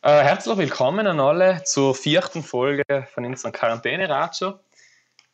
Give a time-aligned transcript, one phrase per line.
[0.00, 4.60] Äh, herzlich willkommen an alle zur vierten Folge von unserem Quarantäne-Ratio.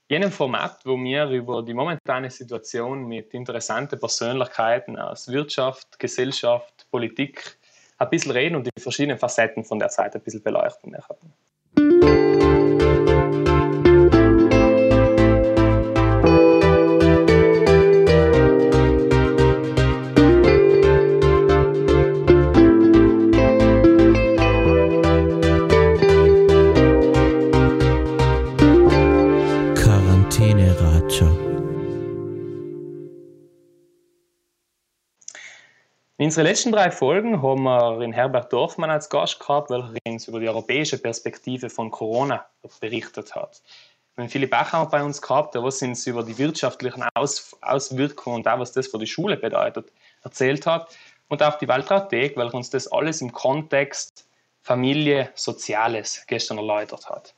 [0.08, 7.58] Jenem Format, wo wir über die momentane Situation mit interessanten Persönlichkeiten aus Wirtschaft, Gesellschaft, Politik
[7.98, 11.34] ein bisschen reden und die verschiedenen Facetten von der Zeit ein bisschen beleuchten möchten.
[36.34, 40.26] In unseren letzten drei Folgen haben wir in Herbert Dorfmann als Gast gehabt, welcher uns
[40.26, 42.44] über die europäische Perspektive von Corona
[42.80, 43.62] berichtet hat.
[44.16, 48.38] Wir haben Philipp Bachhammer bei uns gehabt, der was uns über die wirtschaftlichen Aus Auswirkungen
[48.38, 49.92] und auch was das für die Schule bedeutet,
[50.24, 50.92] erzählt hat.
[51.28, 54.26] Und auch die Weltrathek, welcher uns das alles im Kontext
[54.60, 57.32] Familie, Soziales gestern erläutert hat.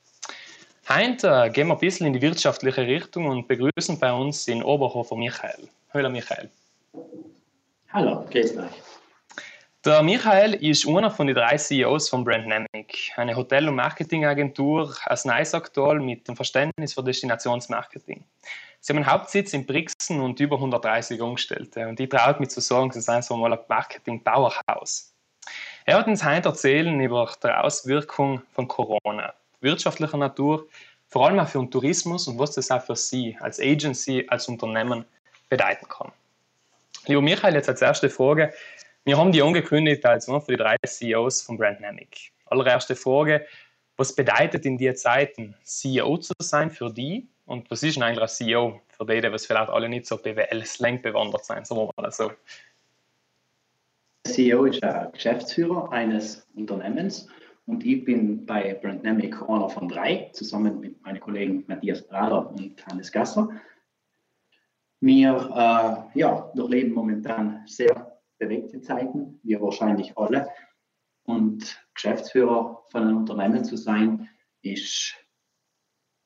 [0.89, 5.17] Heute gehen wir ein bisschen in die wirtschaftliche Richtung und begrüßen bei uns in Oberhofer
[5.17, 5.69] Michael.
[5.93, 6.49] Hallo Michael.
[7.97, 8.83] Hallo, grüß euch.
[9.83, 15.25] Der Michael ist einer von den drei CEOs von Brandnamic, eine Hotel- und Marketingagentur aus
[15.25, 18.23] Neisaktal mit dem Verständnis für Destinationsmarketing.
[18.81, 21.89] Sie haben einen Hauptsitz in Brixen und über 130 Angestellte.
[21.89, 25.15] Und ich traue mich zu sagen, sie sind so mal ein Marketing-Powerhouse.
[25.87, 30.67] Er hat uns heute erzählen über die Auswirkung von Corona, wirtschaftlicher Natur,
[31.09, 34.49] vor allem auch für den Tourismus und was das auch für Sie als Agency, als
[34.49, 35.07] Unternehmen
[35.49, 36.13] bedeuten kann.
[37.09, 38.53] Lieber Michael, jetzt als erste Frage.
[39.05, 42.33] Wir haben die angekündigt als einer von den drei CEOs von Brandnamic.
[42.47, 43.47] Allererste Frage,
[43.97, 47.29] was bedeutet in diesen Zeiten CEO zu sein für die?
[47.45, 51.45] Und was ist eigentlich ein CEO für die, die vielleicht alle nicht so BWL-Slang bewandert
[51.45, 52.33] sind, sagen wir mal so?
[54.25, 57.29] CEO ist ein Geschäftsführer eines Unternehmens
[57.67, 62.85] und ich bin bei Brandnamic einer von drei, zusammen mit meinen Kollegen Matthias Prader und
[62.87, 63.49] Hannes Gasser.
[65.01, 65.35] Wir
[66.15, 70.49] äh, ja, durchleben momentan sehr bewegte Zeiten, wir wahrscheinlich alle.
[71.25, 74.29] Und Geschäftsführer von einem Unternehmen zu sein,
[74.63, 75.15] ist,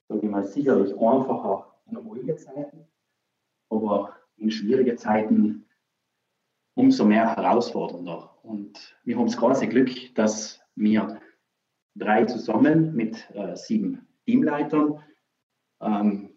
[0.08, 2.86] sage ich mal, sicherlich einfacher in ruhigen Zeiten,
[3.70, 5.66] aber in schwierigen Zeiten
[6.74, 8.38] umso mehr herausfordernder.
[8.42, 11.20] Und wir haben das große Glück, dass wir
[11.94, 15.02] drei zusammen mit äh, sieben Teamleitern
[15.80, 16.29] ähm,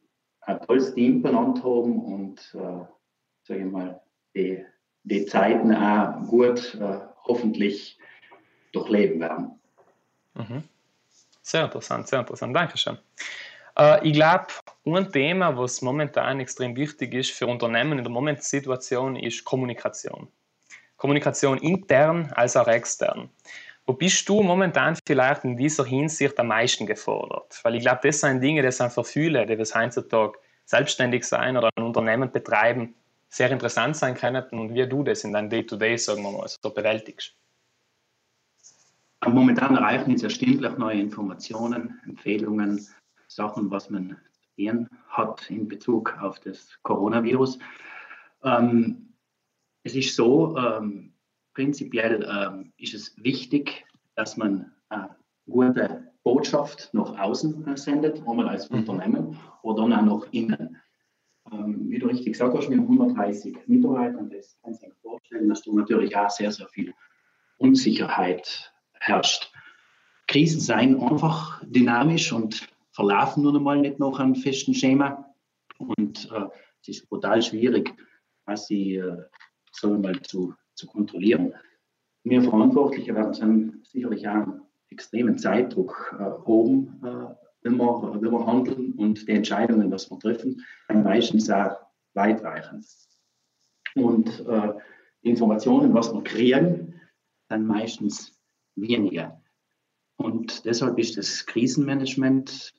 [0.45, 2.85] ein tolles Team benannt haben und, äh,
[3.43, 4.01] sage ich mal,
[4.35, 4.63] die,
[5.03, 7.97] die Zeiten auch gut äh, hoffentlich
[8.71, 9.59] durchleben werden.
[10.33, 10.63] Mhm.
[11.41, 12.55] Sehr interessant, sehr interessant.
[12.55, 12.97] Dankeschön.
[13.77, 14.47] Äh, ich glaube,
[14.85, 20.27] ein Thema, was momentan extrem wichtig ist für Unternehmen in der momentanen Situation, ist Kommunikation.
[20.97, 23.29] Kommunikation intern als auch extern.
[23.85, 27.59] Wo bist du momentan vielleicht in dieser Hinsicht am meisten gefordert?
[27.63, 31.57] Weil ich glaube, das sind Dinge, die sind für viele, die das heutzutage selbstständig sein
[31.57, 32.95] oder ein Unternehmen betreiben,
[33.27, 36.47] sehr interessant sein können und wie du das in deinem Day-to-Day, -Day, sagen wir mal,
[36.47, 37.35] so bewältigst.
[39.27, 42.85] Momentan erreichen uns ja stündlich neue Informationen, Empfehlungen,
[43.27, 44.17] Sachen, was man
[44.55, 47.57] sehen hat in Bezug auf das Coronavirus.
[48.43, 49.13] Ähm,
[49.83, 51.12] es ist so, ähm,
[51.53, 55.15] prinzipiell ähm, ist es wichtig, dass man eine
[55.49, 58.79] gute Botschaft nach außen äh, sendet, einmal als mhm.
[58.79, 60.77] Unternehmen oder dann auch nach innen.
[61.51, 65.49] Ähm, wie du richtig gesagt hast, wir haben 130 Mitarbeiter und das kann sich vorstellen,
[65.49, 66.93] dass da natürlich auch sehr, sehr viel
[67.57, 69.51] Unsicherheit herrscht.
[70.27, 75.33] Krisen seien einfach dynamisch und verlaufen nun einmal nicht nach einem festen Schema.
[75.77, 76.45] Und äh,
[76.81, 77.93] es ist brutal schwierig,
[78.45, 79.23] was sie, äh,
[79.71, 81.53] sagen wir mal, zu zu kontrollieren.
[82.23, 84.47] Wir Verantwortliche werden dann sicherlich auch
[84.89, 90.19] extremen Zeitdruck äh, haben, äh, wenn, wir, wenn wir handeln und die Entscheidungen, die wir
[90.19, 90.63] treffen,
[91.03, 91.77] meistens auch
[92.13, 92.85] weitreichend.
[93.95, 94.73] Und äh,
[95.21, 96.99] Informationen, was wir kriegen,
[97.49, 98.39] dann meistens
[98.75, 99.41] weniger.
[100.17, 102.73] Und deshalb ist das Krisenmanagement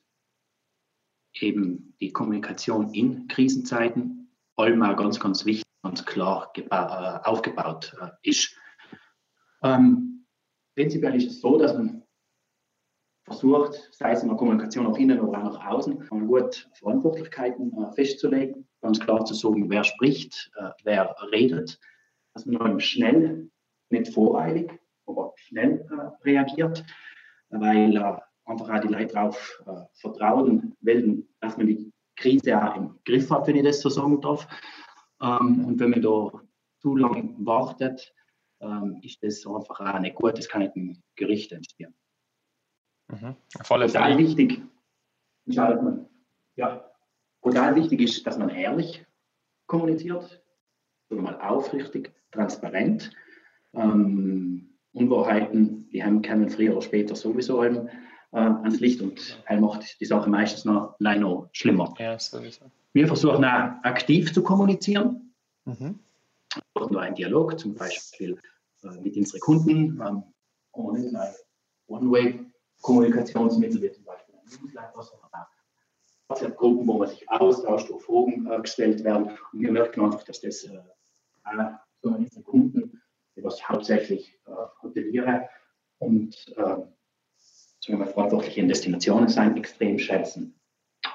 [1.39, 8.57] eben die Kommunikation in Krisenzeiten allem ganz, ganz wichtig ganz klar äh, aufgebaut äh, ist.
[9.63, 10.25] Ähm,
[10.75, 12.03] prinzipiell ist es so, dass man
[13.23, 17.91] versucht, sei es in der Kommunikation nach innen oder auch nach außen, gut Verantwortlichkeiten äh,
[17.93, 21.79] festzulegen, ganz klar zu sagen, wer spricht, äh, wer redet,
[22.33, 23.49] dass man schnell,
[23.91, 24.71] nicht voreilig,
[25.05, 26.83] aber schnell äh, reagiert,
[27.49, 29.59] weil äh, einfach auch die Leute darauf
[29.93, 34.21] vertrauen wollen, dass man die Krise auch im Griff hat, wenn ich das so sagen
[34.21, 34.47] darf.
[35.21, 36.31] Ähm, und wenn man da
[36.79, 38.13] zu lange wartet,
[38.59, 40.37] äh, ähm, ist das einfach auch nicht gut.
[40.37, 41.93] Das kann nicht im Gericht entstehen.
[43.07, 43.35] Mhm.
[43.61, 44.61] Voll Total wichtig,
[46.55, 46.91] ja,
[47.41, 49.05] total wichtig ist, dass man ehrlich
[49.67, 50.41] kommuniziert,
[51.09, 53.11] mal aufrichtig, transparent.
[53.73, 57.89] Ähm, Unwahrheiten, die haben kommen früher oder später sowieso eben,
[58.35, 61.93] äh, ans Licht und er macht die Sache meistens noch, noch schlimmer.
[61.97, 62.65] Ja, sowieso.
[62.91, 65.33] Wir versuchen auch aktiv zu kommunizieren.
[65.63, 65.99] Mhm.
[66.77, 68.37] Nur ein Dialog, zum Beispiel
[68.83, 70.23] äh, mit unseren Kunden, ähm,
[70.73, 71.33] ohne
[71.87, 75.47] One-Way-Kommunikationsmittel, wie zum Beispiel ein Newsletter, sondern auch
[76.27, 79.37] WhatsApp-Gruppen, wo man sich austauscht, wo Fragen äh, gestellt werden.
[79.53, 80.79] Und wir merken einfach, dass das äh,
[82.01, 83.01] so unsere Kunden,
[83.37, 85.47] was hauptsächlich äh, Hoteliere
[85.99, 86.77] und äh,
[87.85, 90.59] sagen wir, verantwortliche Destinationen sein, extrem schätzen.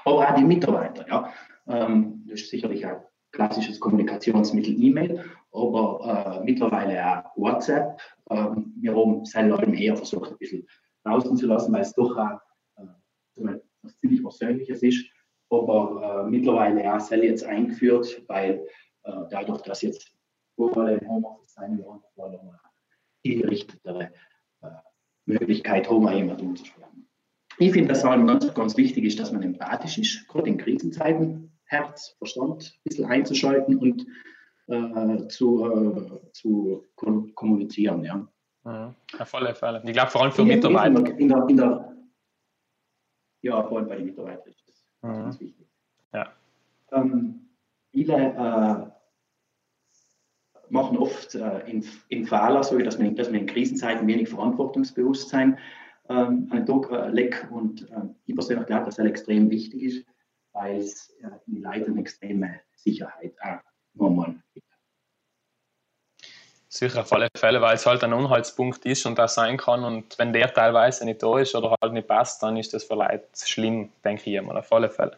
[0.05, 1.07] Aber auch die Mitarbeiter.
[1.07, 1.33] Ja.
[1.67, 2.97] Ähm, das ist sicherlich ein
[3.31, 7.99] klassisches Kommunikationsmittel E-Mail, aber äh, mittlerweile auch WhatsApp.
[8.29, 10.67] Ähm, wir haben selber eher versucht, ein bisschen
[11.03, 12.39] draußen zu lassen, weil es doch auch
[12.77, 15.05] äh, was ziemlich Persönliches ist.
[15.49, 18.65] Aber äh, mittlerweile auch sehr jetzt eingeführt, weil
[19.03, 20.15] äh, dadurch, dass jetzt
[20.57, 22.59] alle im Homeoffice sein wollen, wollen wir
[25.25, 27.07] Möglichkeit haben, jemanden umzusprechen.
[27.57, 31.51] Ich finde, dass allem ganz, ganz wichtig ist, dass man empathisch ist, gerade in Krisenzeiten,
[31.65, 34.05] Herz, Verstand ein bisschen einzuschalten und
[34.67, 38.03] äh, zu, äh, zu kommunizieren.
[38.03, 38.27] Ja.
[38.63, 38.95] Mhm.
[39.19, 39.81] Auf alle Fälle.
[39.85, 41.17] Ich glaube, vor allem für Mitarbeiter.
[41.17, 41.95] In der, in der,
[43.41, 45.23] ja, vor allem bei den Mitarbeitern ist das mhm.
[45.23, 45.67] ganz wichtig.
[46.13, 46.31] Ja.
[46.91, 47.49] Ähm,
[47.91, 49.00] viele äh,
[50.71, 55.57] machen oft äh, in, in Fehler, so dass man, dass man in Krisenzeiten wenig Verantwortungsbewusstsein
[56.09, 57.47] ähm, an den Tag äh.
[57.51, 60.05] Und äh, ich persönlich glaube, dass das extrem wichtig ist,
[60.53, 63.59] weil es äh, die Leute eine extreme Sicherheit auch
[63.93, 64.65] nochmal gibt.
[66.67, 69.83] Sicher, auf alle Fälle, weil es halt ein Unhaltspunkt ist und das sein kann.
[69.83, 73.27] Und wenn der teilweise nicht da ist oder halt nicht passt, dann ist das Leute
[73.35, 75.17] schlimm, denke ich einmal, auf alle Fälle.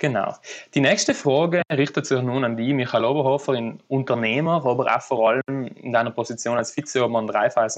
[0.00, 0.34] Genau.
[0.74, 5.28] Die nächste Frage richtet sich nun an die Michael Oberhofer, in Unternehmer, aber auch vor
[5.28, 7.28] allem in deiner Position als Vizeobmann.
[7.28, 7.70] Ich habe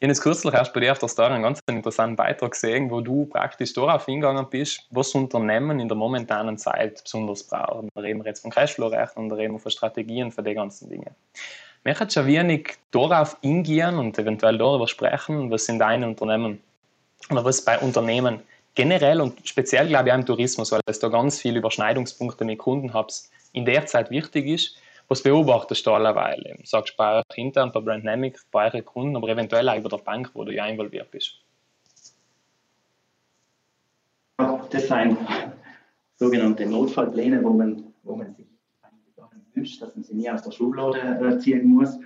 [0.00, 3.24] jetzt kürzlich erst bei dir auf der Story einen ganz interessanten Beitrag gesehen, wo du
[3.24, 7.88] praktisch darauf hingegangen bist, was Unternehmen in der momentanen Zeit besonders brauchen.
[7.94, 11.12] Da reden wir jetzt von Cashflow-Rechnung, da reden wir von Strategien, für die ganzen Dinge.
[11.82, 16.60] Mich hat schon wenig darauf hingehen und eventuell darüber sprechen, was sind deine Unternehmen
[17.30, 18.40] oder was bei Unternehmen
[18.78, 22.60] generell und speziell, glaube ich, auch im Tourismus, weil es da ganz viele Überschneidungspunkte mit
[22.60, 23.12] Kunden habe,
[23.52, 24.76] in der Zeit wichtig ist,
[25.08, 26.56] was beobachtest du alleweil?
[26.62, 29.96] Sagst du bei euch intern, bei Brandnamic, bei euren Kunden, aber eventuell auch bei der
[29.96, 31.40] Bank, wo du ja involviert bist?
[34.70, 35.18] Das sind
[36.16, 38.46] sogenannte Notfallpläne, wo man, wo man sich
[39.54, 41.98] wünscht, dass man sie nie aus der Schublade äh, ziehen muss,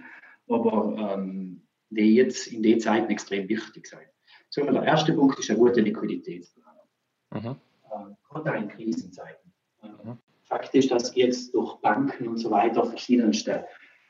[0.48, 1.60] aber ähm,
[1.90, 4.11] die jetzt in den Zeiten extrem wichtig sind.
[4.54, 6.84] So, der erste Punkt ist eine gute Liquiditätsplanung.
[7.30, 7.56] Mhm.
[7.90, 9.50] Ähm, gerade in Krisenzeiten.
[9.82, 10.18] Mhm.
[10.42, 13.64] Fakt ist, dass jetzt durch Banken und so weiter verschiedenste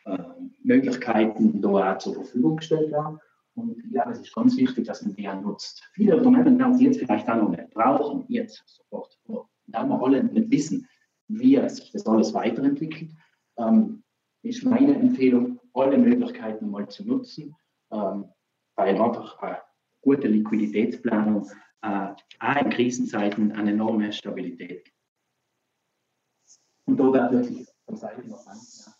[0.04, 0.18] äh,
[0.64, 3.20] Möglichkeiten da auch zur Verfügung gestellt werden.
[3.54, 5.84] Und ich glaube, es ist ganz wichtig, dass man die auch nutzt.
[5.92, 9.16] Viele Unternehmen werden sie jetzt vielleicht auch noch nicht brauchen, jetzt sofort.
[9.68, 10.88] Da wir alle nicht wissen,
[11.28, 13.12] wie sich das alles weiterentwickelt,
[13.58, 14.02] ähm,
[14.42, 17.54] ist meine Empfehlung, alle Möglichkeiten mal zu nutzen,
[17.92, 18.24] ähm,
[18.74, 19.58] weil einfach eine
[20.02, 21.48] gute Liquiditätsplanung
[21.82, 24.92] äh, auch in Krisenzeiten eine enorme Stabilität
[26.84, 28.92] und da wird wirklich von Seiten der Banken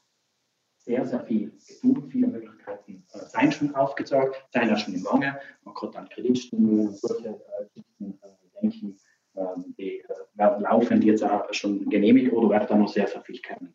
[0.79, 5.39] sehr, sehr viel getan, viele Möglichkeiten äh, seien schon aufgezeigt, seien ja schon im Gange.
[5.65, 8.99] Man kann an Kreditstudien und solche äh, Geschichten äh, denken,
[9.37, 13.23] ähm, die äh, werden laufend jetzt auch schon genehmigt oder werden dann noch sehr, sehr
[13.23, 13.75] viel kommen.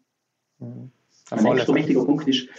[0.60, 0.91] Mhm.
[1.29, 2.50] Ein nächster wichtiger Punkt ist,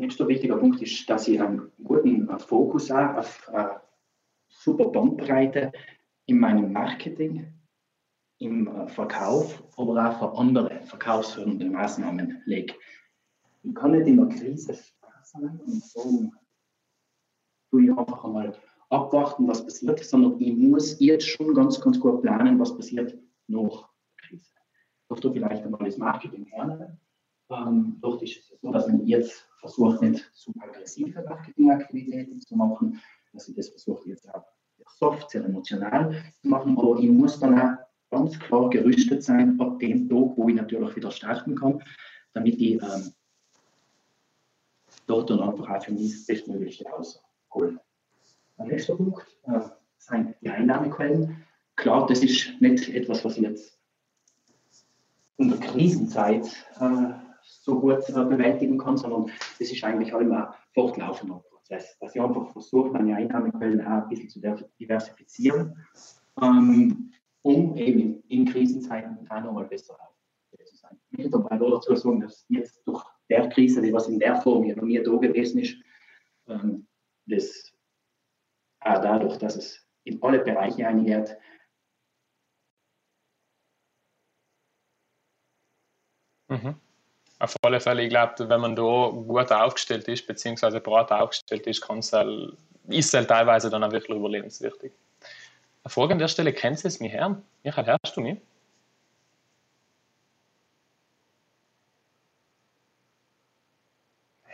[0.00, 3.68] nächster wichtiger Punkt ist, dass ich einen guten äh, Fokus habe auf äh,
[4.48, 5.72] super Bandbreite
[6.26, 7.52] in meinem Marketing
[8.38, 12.74] im äh, Verkauf, aber auch für andere verkaufsfördernde Maßnahmen lege.
[13.62, 14.78] Ich kann nicht in der Krise
[15.22, 16.32] sein und so
[17.70, 18.56] tue ich einfach einmal
[18.88, 23.16] abwarten, was passiert, sondern ich muss jetzt schon ganz, ganz gut planen, was passiert
[23.46, 24.50] nach der Krise.
[25.08, 26.98] Doch du vielleicht einmal das Marketing hernehmen.
[27.50, 33.00] Ähm, dort ist es so, dass man jetzt versucht, nicht zu aggressive Marketingaktivitäten zu machen,
[33.32, 34.44] dass ich das versuche jetzt auch
[34.98, 37.78] soft, sehr emotional zu machen, aber ich muss dann auch
[38.10, 41.82] ganz klar gerüstet sein ab dem Tag, wo ich natürlich wieder starten kann,
[42.32, 43.12] damit ich ähm,
[45.06, 47.80] dort und einfach auch für mich das Bestmögliche rausholen.
[48.58, 49.60] Der nächste Punkt äh,
[49.98, 51.44] sind die Einnahmequellen.
[51.76, 53.78] Klar, das ist nicht etwas, was ich jetzt
[55.38, 56.46] in der Krisenzeit
[56.78, 57.29] äh,
[57.62, 61.98] so gut äh, bewältigen kann, sondern das ist eigentlich auch immer fortlaufender Prozess.
[61.98, 64.40] Dass ich einfach versuche, meine Einnahmequellen auch ein bisschen zu
[64.78, 65.76] diversifizieren,
[66.40, 69.96] ähm, um eben in Krisenzeiten auch nochmal besser
[70.64, 70.98] zu sein.
[71.10, 74.36] Ich will dabei nur dazu sagen, dass jetzt durch der Krise, die was in der
[74.36, 75.76] Form ja noch nie da gewesen ist,
[76.48, 76.86] ähm,
[77.26, 77.72] das
[78.80, 81.36] auch dadurch, dass es in alle Bereiche eingeht,
[86.50, 86.80] Mhm.
[87.40, 91.80] Auf alle Fälle, ich glaube, wenn man da gut aufgestellt ist, beziehungsweise breit aufgestellt ist,
[91.80, 92.52] kann's halt,
[92.88, 94.92] ist es halt teilweise dann auch wirklich überlebenswichtig.
[95.82, 97.40] Eine Frage an der Stelle, kennst du es mich her?
[97.64, 98.36] Michael, hörst du mich?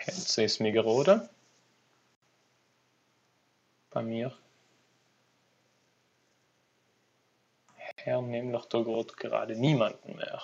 [0.07, 1.29] Jetzt ist mir gerade.
[3.91, 4.33] Bei mir.
[7.97, 10.41] Herr nämlich da gerade niemanden mehr.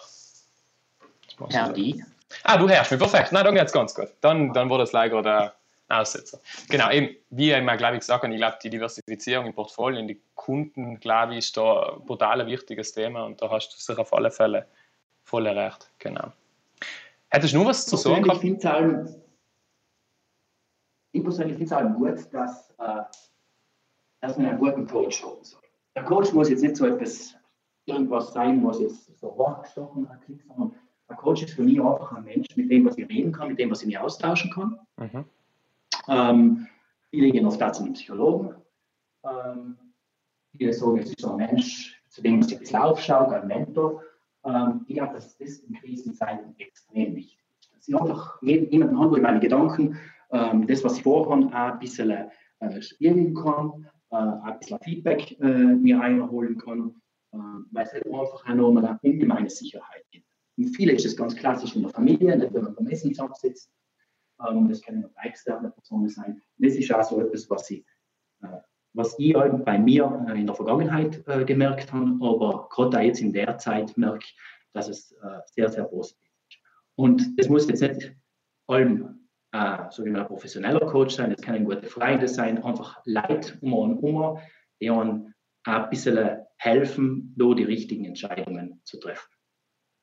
[1.51, 2.05] Ja, die.
[2.45, 3.33] Ah, du hörst mich, perfekt.
[3.33, 4.09] Nein, dann geht es ganz gut.
[4.21, 5.55] Dann, dann wurde es leider der
[5.89, 6.41] Aussetzer.
[6.69, 10.01] Genau, eben, wie ich immer, glaube ich, gesagt habe, ich glaube, die Diversifizierung im Portfolio
[10.01, 13.79] und die Kunden, glaube ich, ist da ein brutal wichtiges Thema und da hast du
[13.79, 14.67] sicher auf alle Fälle
[15.23, 15.91] voll recht.
[15.99, 16.33] Genau.
[17.29, 18.31] Hättest du nur was zu sagen?
[18.31, 19.23] Ich finde es
[21.13, 23.03] ich persönlich finde es auch gut, dass, äh,
[24.21, 25.61] dass man einen guten Coach haben soll.
[25.95, 27.37] Der Coach muss jetzt nicht so etwas,
[27.85, 30.75] irgendwas sein, was jetzt so hochgestochen hat, sondern
[31.13, 33.59] ein Coach ist für mich einfach ein Mensch, mit dem was ich reden kann, mit
[33.59, 34.79] dem was ich mich austauschen kann.
[34.97, 35.25] Mhm.
[36.09, 36.67] Ähm,
[37.11, 38.55] viele gehen auf das einen Psychologen.
[39.25, 39.77] Ähm,
[40.57, 43.47] viele sagen, es ist so ein Mensch, zu dem man sich ein bisschen aufschaut, ein
[43.47, 44.03] Mentor.
[44.45, 47.71] Ähm, ich glaube, dass das in Krisenzeiten extrem wichtig ist.
[47.75, 49.99] Dass ich einfach jemanden habe, wo ich meine Gedanken,
[50.33, 55.39] ähm, das, was ich vorhabe, auch ein bisschen äh, spielen kann, äh, ein bisschen Feedback
[55.41, 56.95] äh, mir einholen kann,
[57.33, 57.39] äh,
[57.71, 60.27] weil es halt einfach auch eine ungemeine Sicherheit gibt.
[60.57, 63.71] Und viele ist es ganz klassisch in der Familie, nicht wenn man beim Essen zusammensitzt.
[64.47, 66.41] Ähm, das können auch externe Personen sein.
[66.59, 67.85] Das ist auch so etwas, was ich,
[68.43, 68.59] äh,
[68.93, 73.33] was ich bei mir äh, in der Vergangenheit äh, gemerkt habe, aber gerade jetzt in
[73.33, 74.39] der Zeit merke ich,
[74.73, 76.59] dass es äh, sehr, sehr positiv ist.
[76.97, 78.15] Und das muss jetzt nicht
[78.67, 83.73] allem äh, so ein professioneller Coach sein, es können gute Freunde sein, einfach Leute um
[83.75, 84.39] und um,
[84.81, 85.31] die uns
[85.65, 89.29] ein bisschen helfen, da die richtigen Entscheidungen zu treffen.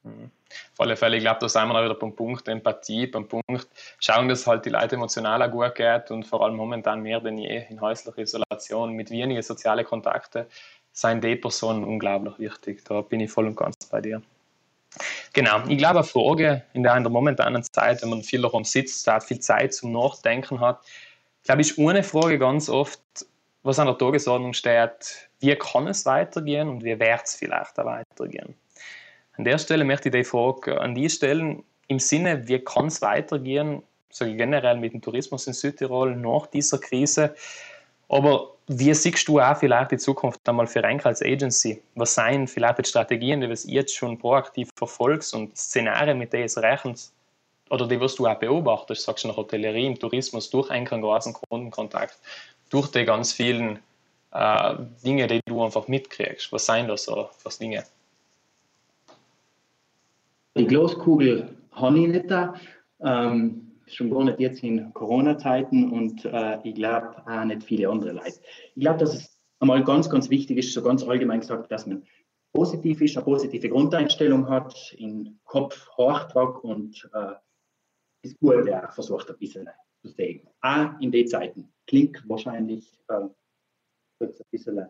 [0.04, 0.32] Mhm.
[0.74, 3.68] Auf alle Fälle, ich glaube, da sind wir auch wieder beim Punkt Empathie, beim Punkt
[4.00, 7.38] schauen, dass halt die Leute emotional auch gut geht und vor allem momentan mehr denn
[7.38, 10.46] je in häuslicher Isolation mit wenigen sozialen Kontakten
[10.92, 12.84] sind die Personen unglaublich wichtig.
[12.86, 14.22] Da bin ich voll und ganz bei dir.
[15.34, 18.64] Genau, ich glaube, eine Frage in der, in der momentanen Zeit, wenn man viel darum
[18.64, 20.82] sitzt, hat viel Zeit zum Nachdenken hat,
[21.44, 23.02] glaube ich, eine Frage ganz oft,
[23.64, 27.86] was an der Tagesordnung steht, wie kann es weitergehen und wie wird es vielleicht auch
[27.86, 28.56] weitergehen.
[29.40, 33.02] An der Stelle möchte ich die Frage an die stellen, im Sinne, wie kann es
[33.02, 37.34] weitergehen, sage ich generell mit dem Tourismus in Südtirol nach dieser Krise.
[38.10, 41.82] Aber wie siehst du auch vielleicht die Zukunft einmal für Renk als Agency?
[41.96, 46.44] Was seien vielleicht die Strategien, die du jetzt schon proaktiv verfolgst und Szenarien, mit denen
[46.44, 47.10] es rechnet?
[47.70, 51.32] Oder die wirst du auch beobachtest, sagst du der Hotellerie, im Tourismus, durch einen großen
[51.32, 52.20] Kundenkontakt,
[52.70, 53.80] durch die ganz vielen
[54.34, 56.52] äh, Dinge, die du einfach mitkriegst.
[56.52, 57.86] Was seien das so für Dinge?
[60.60, 62.54] Die Glaskugel habe ich nicht da.
[63.00, 68.12] Ähm, schon gar nicht jetzt in Corona-Zeiten und äh, ich glaube auch nicht viele andere
[68.12, 68.42] Leute.
[68.76, 72.04] Ich glaube, dass es einmal ganz, ganz wichtig ist, so ganz allgemein gesagt, dass man
[72.54, 77.36] positiv ist, eine positive Grundeinstellung hat, in Kopf Hochtrag und äh,
[78.24, 79.70] das Gute auch versucht ein bisschen
[80.02, 80.46] zu sehen.
[80.60, 81.72] Auch in den Zeiten.
[81.88, 83.30] Klingt wahrscheinlich äh,
[84.20, 84.88] ein bisschen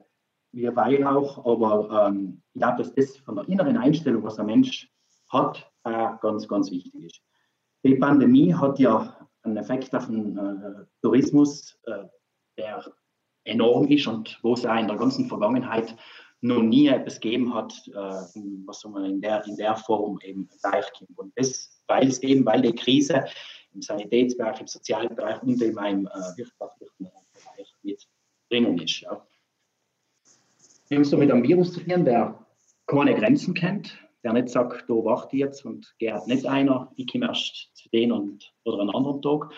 [0.52, 4.90] wie Weihrauch, aber ähm, ich glaube, dass das von der inneren Einstellung, was ein Mensch
[5.30, 7.22] hat, auch ganz, ganz wichtig ist.
[7.84, 12.06] Die Pandemie hat ja einen Effekt auf den äh, Tourismus, äh,
[12.58, 12.84] der
[13.46, 15.96] enorm ist und wo es auch in der ganzen Vergangenheit
[16.42, 17.92] noch nie etwas gegeben hat, äh,
[18.66, 21.04] was man in der, in der Form eben hat.
[21.16, 23.26] Und das, weil es eben, weil die Krise
[23.74, 28.08] im Sanitätsbereich, im sozialen Bereich und eben im äh, wirtschaftlichen Bereich mit
[28.50, 29.02] drinnen ist.
[29.02, 29.26] Ja.
[30.88, 32.46] Wir haben es so mit einem Virus zu tun, der
[32.88, 37.28] keine Grenzen kennt, der nicht sagt, da warte jetzt und geht nicht einer, ich komme
[37.28, 39.52] erst zu denen und, oder einen anderen Tag.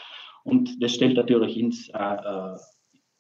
[0.44, 2.58] Und das stellt natürlich ins, äh, äh,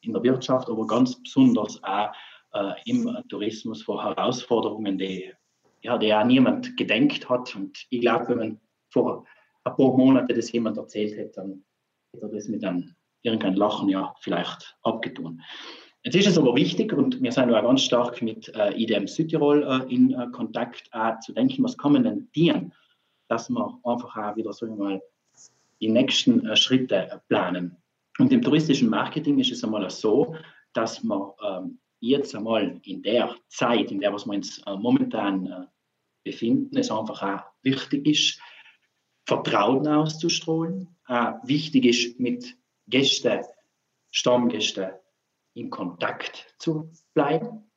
[0.01, 2.12] in der Wirtschaft, aber ganz besonders auch
[2.53, 5.31] äh, im Tourismus vor Herausforderungen, die,
[5.81, 7.55] ja, die auch niemand gedenkt hat.
[7.55, 9.25] Und ich glaube, wenn man vor
[9.63, 11.63] ein paar Monaten das jemand erzählt hätte, dann
[12.13, 15.41] hätte er das mit einem irgendein Lachen ja vielleicht abgetun.
[16.03, 19.63] Jetzt ist es aber wichtig und wir sind auch ganz stark mit äh, IDM Südtirol
[19.63, 22.74] äh, in äh, Kontakt, äh, zu denken, was man denn tun,
[23.27, 25.00] dass wir einfach auch wieder so mal
[25.79, 27.77] die nächsten äh, Schritte planen.
[28.17, 30.36] Und im touristischen Marketing ist es einmal so,
[30.74, 35.46] dass man ähm, jetzt einmal in der Zeit, in der was wir uns äh, momentan
[35.46, 35.65] äh,
[36.24, 38.39] befinden, es einfach auch wichtig ist,
[39.25, 43.41] Vertrauen auszustrahlen, äh, wichtig ist, mit Gästen,
[44.10, 44.89] Stammgästen
[45.53, 47.72] in Kontakt zu bleiben.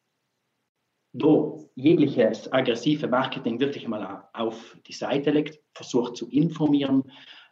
[1.12, 7.04] Da jegliches aggressive Marketing wirklich mal auf die Seite legt, versucht zu informieren,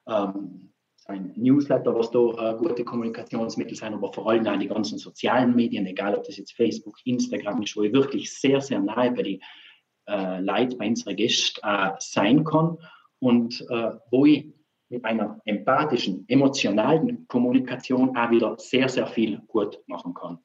[0.09, 0.73] ähm,
[1.07, 2.19] ein Newsletter, was da
[2.52, 6.37] äh, gute Kommunikationsmittel sind, aber vor allem auch die ganzen sozialen Medien, egal ob das
[6.37, 9.41] jetzt Facebook, Instagram ist, wo ich wirklich sehr, sehr nahe bei den
[10.09, 12.79] äh, Leuten, bei unseren Gästen äh, sein kann
[13.19, 14.52] und äh, wo ich
[14.92, 20.38] mit einer empathischen, emotionalen Kommunikation auch wieder sehr, sehr viel gut machen kann.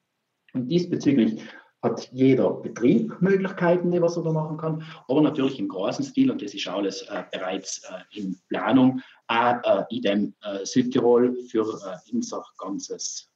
[0.54, 1.42] Und diesbezüglich
[1.82, 6.30] hat jeder Betrieb Möglichkeiten, die was er da machen kann, aber natürlich im großen Stil,
[6.30, 11.36] und das ist alles äh, bereits äh, in Planung, auch äh, in dem äh, Südtirol
[11.50, 13.30] für äh, unser, ganzes,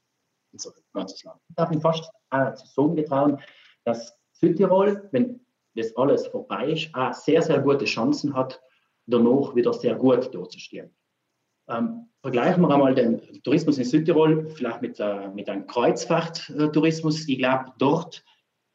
[0.50, 1.40] unser ganzes Land.
[1.50, 3.38] Ich darf mich fast äh, so getrauen,
[3.84, 5.40] dass Südtirol, wenn
[5.76, 8.60] das alles vorbei ist, auch sehr, sehr gute Chancen hat,
[9.06, 10.90] danach wieder sehr gut durchzustehen.
[11.72, 17.28] Ähm, vergleichen wir einmal den Tourismus in Südtirol vielleicht mit, äh, mit einem Kreuzfahrttourismus.
[17.28, 18.24] Ich glaube, dort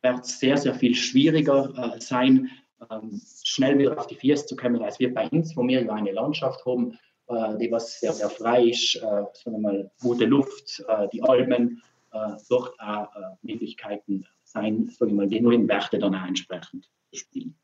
[0.02, 2.50] wird es sehr, sehr viel schwieriger äh, sein,
[2.92, 5.94] ähm, schnell wieder auf die Füße zu kommen, als wir bei uns, wo wir ja
[5.94, 10.26] eine Landschaft haben, äh, die was sehr, sehr frei ist, äh, sagen wir mal, gute
[10.26, 15.68] Luft, äh, die Almen, äh, dort auch äh, Möglichkeiten sein, sagen wir mal, die neuen
[15.68, 17.56] Werte dann auch entsprechend zu spielen.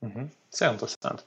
[0.00, 0.30] Mhm.
[0.50, 1.24] Sehr interessant.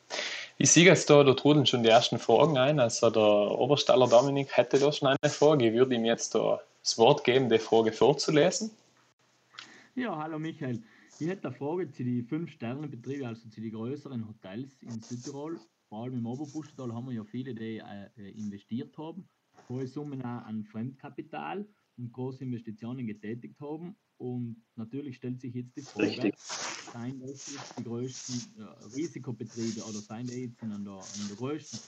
[0.59, 2.79] Ich sehe jetzt da, da trudeln schon die ersten Fragen ein.
[2.79, 5.67] Also der Obersteller Dominik hätte da schon eine Frage.
[5.67, 8.71] Ich würde ihm jetzt da das Wort geben, die Frage vorzulesen.
[9.93, 10.81] Ja, hallo Michael.
[11.19, 15.59] Ich hätte eine Frage zu den Fünf-Sterne-Betrieben, also zu den größeren Hotels in Südtirol.
[15.89, 19.27] Vor allem im Oberbuschtal haben wir ja viele, die äh, investiert haben,
[19.69, 21.65] hohe Summen an Fremdkapital
[21.97, 23.95] und große Investitionen getätigt haben.
[24.17, 26.35] Und natürlich stellt sich jetzt die Frage, Richtig.
[26.37, 31.37] seien das jetzt die größten äh, Risikobetriebe oder seien die jetzt in der, in der
[31.37, 31.79] größten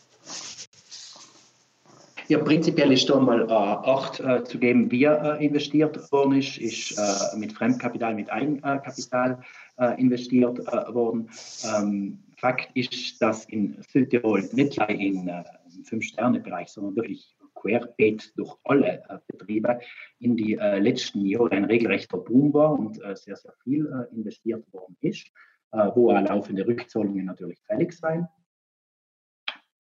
[2.30, 6.60] ja, prinzipiell ist da mal äh, Acht äh, zu geben, wie äh, investiert worden ist,
[6.60, 9.42] ist äh, mit Fremdkapital, mit Eigenkapital
[9.80, 11.28] äh, investiert äh, worden.
[11.66, 18.56] Ähm, Fakt ist, dass in Südtirol nicht gleich in, im Fünf-Sterne-Bereich, sondern wirklich querbeet durch
[18.64, 19.80] alle Betriebe
[20.20, 25.32] in die letzten Jahre ein regelrechter Boom war und sehr, sehr viel investiert worden ist,
[25.72, 28.28] wo auch laufende Rückzahlungen natürlich fällig sein.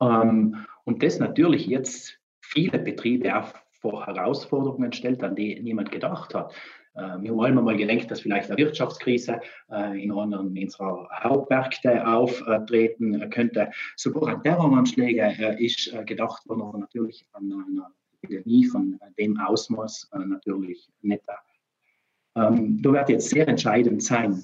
[0.01, 6.33] Ähm, und das natürlich jetzt viele Betriebe auch vor Herausforderungen stellt, an die niemand gedacht
[6.35, 6.53] hat.
[6.99, 9.39] Äh, wir haben einmal gelenkt, dass vielleicht eine Wirtschaftskrise
[9.71, 13.71] äh, in anderen unserer Hauptmärkte auftreten könnte.
[13.95, 20.09] Sogar an Terroranschläge äh, ist gedacht worden, aber natürlich an einer Epidemie von dem Ausmaß
[20.25, 21.23] natürlich nicht.
[22.35, 24.43] Ähm, da wird jetzt sehr entscheidend sein,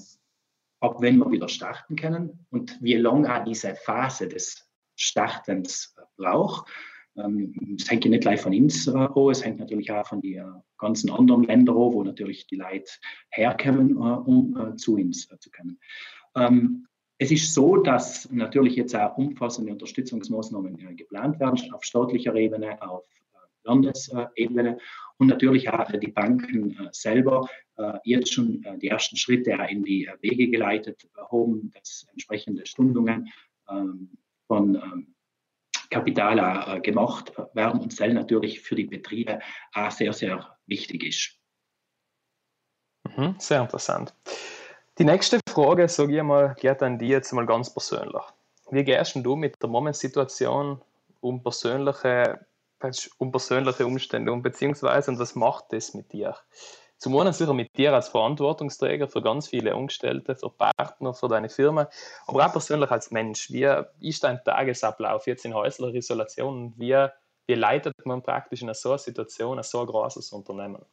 [0.80, 4.66] ab wenn wir wieder starten können und wie lange auch diese Phase des
[4.96, 6.70] Startens braucht.
[7.18, 10.40] Ähm, es hängt ja nicht gleich von uns an, es hängt natürlich auch von den
[10.40, 10.44] äh,
[10.78, 12.92] ganzen anderen Ländern an, wo natürlich die Leute
[13.30, 15.80] herkommen, äh, um äh, zu uns zu kommen.
[16.36, 22.82] Ähm, es ist so, dass natürlich jetzt auch umfassende Unterstützungsmaßnahmen geplant werden, auf staatlicher Ebene,
[22.82, 23.06] auf
[23.64, 24.78] Landesebene
[25.18, 27.50] und natürlich auch die Banken selber
[28.04, 33.30] jetzt schon die ersten Schritte in die Wege geleitet haben, dass entsprechende Stundungen
[33.70, 34.12] ähm,
[34.48, 35.15] von
[35.90, 39.40] Kapital auch, äh, gemacht werden und das natürlich für die Betriebe
[39.74, 41.40] auch sehr, sehr wichtig ist.
[43.16, 44.14] Mhm, sehr interessant.
[44.98, 48.24] Die nächste Frage, sage ich mal, geht an die jetzt mal ganz persönlich.
[48.72, 50.82] Wie gehst du mit der Momentsituation
[51.22, 52.46] um persönliche,
[53.18, 56.36] um persönliche Umstände um, beziehungsweise und was macht das mit dir?
[56.98, 61.50] Zum einen sicher mit dir als Verantwortungsträger für ganz viele Angestellte, für Partner, für deine
[61.50, 61.90] Firma,
[62.26, 63.52] aber auch persönlich als Mensch.
[63.52, 63.68] Wie
[64.00, 66.74] ist dein Tagesablauf jetzt in häuslicher Isolation?
[66.78, 67.08] Wie,
[67.48, 70.86] wie leitet man praktisch in so einer Situation ein so großes Unternehmen?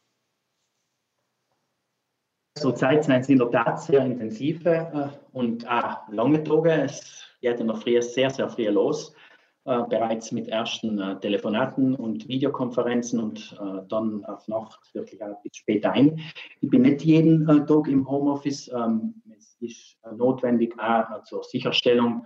[2.55, 6.71] Zurzeit sind es in der Tat sehr intensive äh, und auch lange Tage.
[6.71, 9.15] Es geht in der Früh sehr, sehr früh los
[9.63, 15.55] bereits mit ersten äh, Telefonaten und Videokonferenzen und äh, dann auf Nacht wirklich auch bis
[15.55, 16.19] spät ein.
[16.59, 18.67] Ich bin nicht jeden äh, Tag im Homeoffice.
[18.67, 22.25] Ähm, es ist äh, notwendig auch zur Sicherstellung,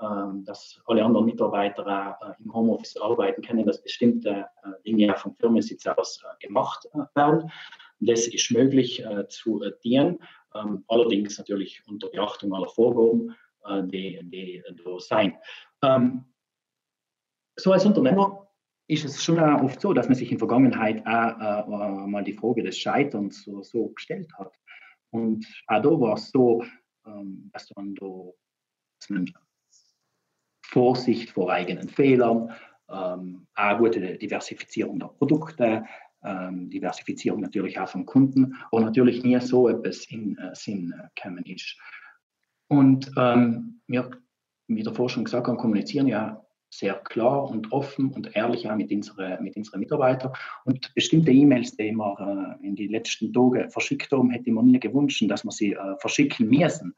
[0.00, 4.46] ähm, dass alle anderen Mitarbeiter im Homeoffice arbeiten können, dass bestimmte
[4.84, 7.52] Dinge vom Firmensitz aus gemacht werden.
[8.00, 10.18] Das ist möglich zu dienen,
[10.54, 13.34] ähm, allerdings natürlich unter Beachtung aller Vorgaben
[13.84, 15.38] die, die da sein.
[15.82, 16.26] Ähm,
[17.56, 18.48] so als Unternehmer
[18.86, 22.34] ist es schon oft so, dass man sich in der Vergangenheit auch äh, mal die
[22.34, 24.52] Frage des Scheiterns so, so gestellt hat.
[25.10, 26.64] Und auch da war es so,
[27.06, 28.06] ähm, dass man da
[29.00, 29.30] dass man
[30.62, 32.52] Vorsicht vor eigenen Fehlern,
[32.88, 35.84] ähm, auch gute Diversifizierung der Produkte,
[36.22, 41.08] ähm, Diversifizierung natürlich auch von Kunden, aber natürlich nie so etwas in äh, Sinn äh,
[41.14, 41.78] gekommen ist.
[42.68, 44.10] Und ähm, wir,
[44.68, 46.43] wie der Forschung gesagt haben, kommunizieren ja
[46.78, 50.32] sehr klar und offen und ehrlich auch mit unseren, mit unseren Mitarbeitern.
[50.64, 54.62] Und bestimmte E-Mails, die wir äh, in den letzten Tagen verschickt haben, hätte ich mir
[54.62, 56.94] nie gewünscht, dass wir sie äh, verschicken müssen.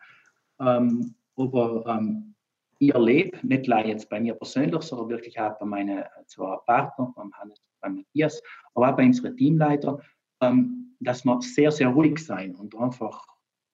[0.61, 2.35] Ähm, aber ähm,
[2.79, 7.13] ich erlebe, nicht nur jetzt bei mir persönlich, sondern wirklich auch bei meinen zwei Partnern,
[7.15, 8.43] beim Hannes und Matthias,
[8.75, 10.01] aber auch bei unseren Teamleitern,
[10.41, 13.27] ähm, dass wir sehr, sehr ruhig sein und einfach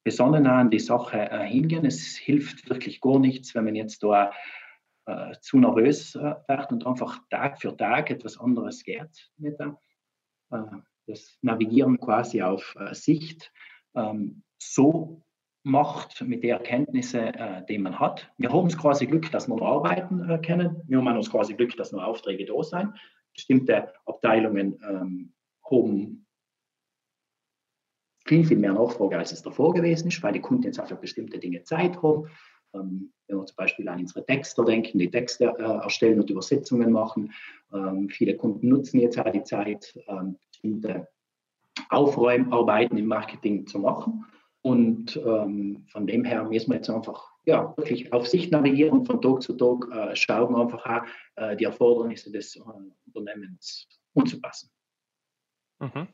[0.04, 1.84] besonnen an die Sache äh, hingehen.
[1.84, 4.32] Es hilft wirklich gar nichts, wenn man jetzt da
[5.06, 9.68] äh, zu nervös äh, wird und einfach Tag für Tag etwas anderes geht mit äh,
[11.06, 13.52] das Navigieren quasi auf äh, Sicht
[13.94, 15.22] ähm, so
[15.64, 18.32] macht mit den Erkenntnissen, äh, die man hat.
[18.36, 20.82] Wir haben es quasi Glück, dass wir noch arbeiten äh, können.
[20.86, 22.94] Wir haben uns quasi Glück, dass noch Aufträge da sind.
[23.32, 25.32] Bestimmte Abteilungen ähm,
[25.70, 26.26] haben
[28.26, 30.96] viel, viel mehr Nachfrage, als es davor gewesen ist, weil die Kunden jetzt auch für
[30.96, 32.28] bestimmte Dinge Zeit haben.
[32.74, 36.92] Ähm, wenn wir zum Beispiel an unsere Texter denken, die Texte äh, erstellen und Übersetzungen
[36.92, 37.32] machen.
[37.72, 41.08] Ähm, viele Kunden nutzen jetzt auch die Zeit, ähm, bestimmte
[41.88, 44.24] Aufräumarbeiten im Marketing zu machen.
[44.62, 49.06] Und ähm, von dem her müssen wir jetzt einfach ja, wirklich auf sich navigieren und
[49.06, 51.02] von Tag zu Tag äh, schauen, einfach auch
[51.36, 52.56] äh, die Erfordernisse des
[53.12, 54.70] Unternehmens anzupassen.
[55.80, 56.06] Mhm.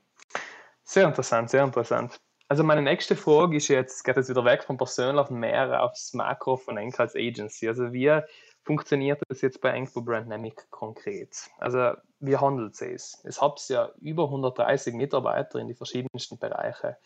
[0.83, 2.18] Sehr interessant, sehr interessant.
[2.51, 6.57] Also meine nächste Frage ist jetzt, geht jetzt wieder weg vom Persönlichen mehr aufs Makro
[6.57, 7.69] von Enk als Agency.
[7.69, 8.23] Also wie
[8.65, 11.51] funktioniert das jetzt bei Enk Brandnamic konkret?
[11.59, 13.21] Also wie handelt es?
[13.25, 16.97] Es hat ja über 130 Mitarbeiter in die verschiedensten Bereiche.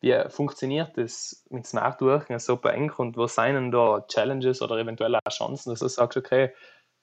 [0.00, 4.76] Wie funktioniert das mit Smart Working so bei Enk und wo sind da Challenges oder
[4.76, 6.54] eventuell auch Chancen, dass du sagst, okay,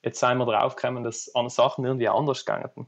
[0.02, 2.88] jetzt sind wir drauf gekommen, dass an Sachen irgendwie anders gegangen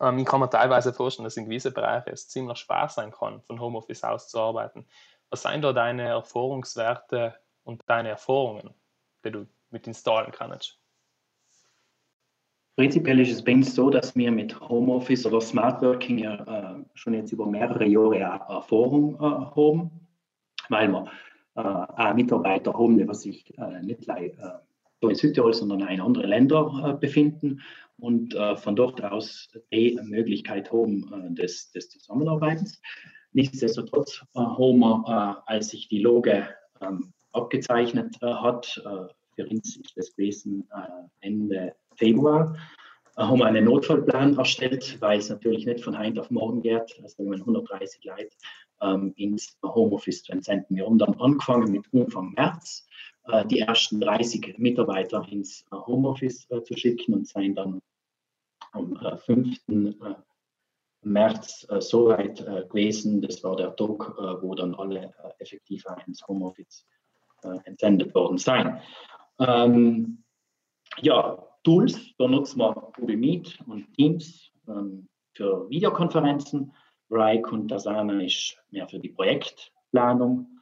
[0.00, 3.42] ähm, ich kann mir teilweise vorstellen, dass in gewissen Bereichen es ziemlich schwer sein kann,
[3.42, 4.86] von Homeoffice aus zu arbeiten.
[5.30, 8.70] Was sind da deine Erfahrungswerte und deine Erfahrungen,
[9.24, 10.78] die du mit installen kannst?
[12.76, 16.84] Prinzipiell ist es bei uns so, dass wir mit Homeoffice oder Smart Working ja äh,
[16.94, 20.06] schon jetzt über mehrere Jahre Erfahrung äh, haben,
[20.68, 21.10] weil wir
[21.56, 24.30] äh, Mitarbeiter haben, die sich äh, nicht äh,
[25.08, 27.62] in Südtirol, sondern in anderen Ländern äh, befinden
[27.98, 32.80] und äh, von dort aus die Möglichkeit haben äh, des, des Zusammenarbeitens.
[33.32, 36.48] Nichtsdestotrotz haben wir, als sich die Loge
[36.80, 38.80] ähm, abgezeichnet hat,
[39.34, 40.66] für uns ist das gewesen
[41.20, 42.56] Ende Februar,
[43.14, 46.98] haben wir einen Notfallplan erstellt, weil es natürlich nicht von heute auf morgen geht.
[47.02, 48.30] Also wenn man 130 Leute
[48.80, 50.76] ähm, ins Homeoffice zu entsenden.
[50.76, 52.86] Wir haben dann angefangen mit Anfang März
[53.50, 57.80] die ersten 30 Mitarbeiter ins äh, Homeoffice äh, zu schicken und seien dann
[58.72, 59.58] am 5.
[61.02, 63.22] März so weit gewesen.
[63.22, 66.84] Das war der Tag, wo dann alle effektiv ins Homeoffice
[67.64, 68.80] entsendet worden seien.
[69.38, 70.24] Ähm,
[71.00, 76.72] ja, Tools, da nutzen wir Google Meet und Teams ähm, für Videokonferenzen.
[77.10, 80.55] Rike und Asana ist mehr für die Projektplanung äh,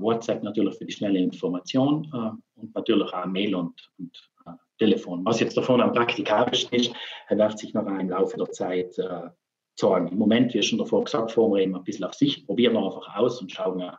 [0.00, 5.24] WhatsApp natürlich für die schnelle Information äh, und natürlich auch Mail und, und äh, Telefon.
[5.24, 6.92] Was jetzt davon am praktikabelsten ist,
[7.28, 9.28] wird sich noch im Laufe der Zeit äh,
[9.76, 10.08] zeigen.
[10.08, 12.84] Im Moment, wie schon davor gesagt, fahren wir eben ein bisschen auf Sicht, probieren wir
[12.84, 13.92] einfach aus und schauen, äh,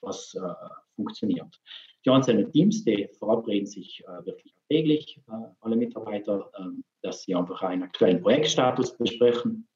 [0.00, 0.40] was äh,
[0.94, 1.60] funktioniert.
[2.04, 5.20] Die einzelnen Teams, die verabreden sich äh, wirklich täglich,
[5.60, 9.68] alle Mitarbeiter, ähm, dass sie einfach einen aktuellen Projektstatus besprechen,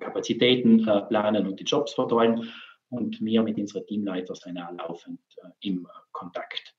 [0.00, 2.50] Kapazitäten planen und die Jobs verteilen
[2.90, 6.74] und wir mit unseren Teamleitern sind auch laufend äh, im Kontakt.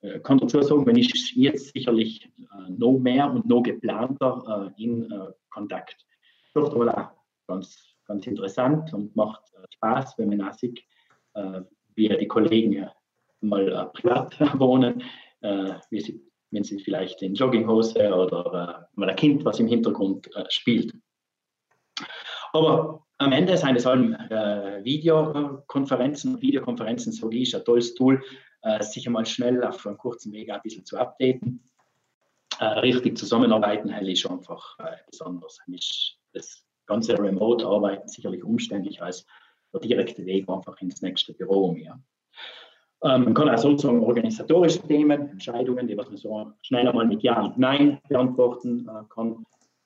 [0.00, 4.82] Äh, kann dazu sagen, wenn ich jetzt sicherlich äh, noch mehr und noch geplanter äh,
[4.82, 6.06] in äh, Kontakt.
[6.54, 7.10] Doch auch
[7.46, 10.80] ganz, ganz interessant und macht äh, Spaß, wenn man auch sieht,
[11.34, 11.62] äh,
[11.94, 12.88] wie die Kollegen
[13.40, 15.02] mal privat wohnen,
[15.90, 20.92] wie sie, wenn sie vielleicht in Jogginghose oder mal ein Kind, was im Hintergrund spielt.
[22.52, 26.40] Aber am Ende sind es allem äh, Videokonferenzen.
[26.40, 28.22] Videokonferenzen, so ist ein tolles Tool,
[28.62, 31.62] äh, sich einmal schnell auf einem kurzen Weg ein bisschen zu updaten.
[32.60, 35.58] Äh, richtig zusammenarbeiten ist einfach äh, besonders.
[35.68, 39.26] Ist das ganze Remote-Arbeiten sicherlich umständlich als
[39.72, 42.00] der direkte Weg einfach ins nächste Büro mehr.
[43.02, 47.22] Ähm, man kann auch sozusagen organisatorische Themen, Entscheidungen, die was man so schneller mal mit
[47.22, 49.44] Ja und Nein beantworten äh, kann,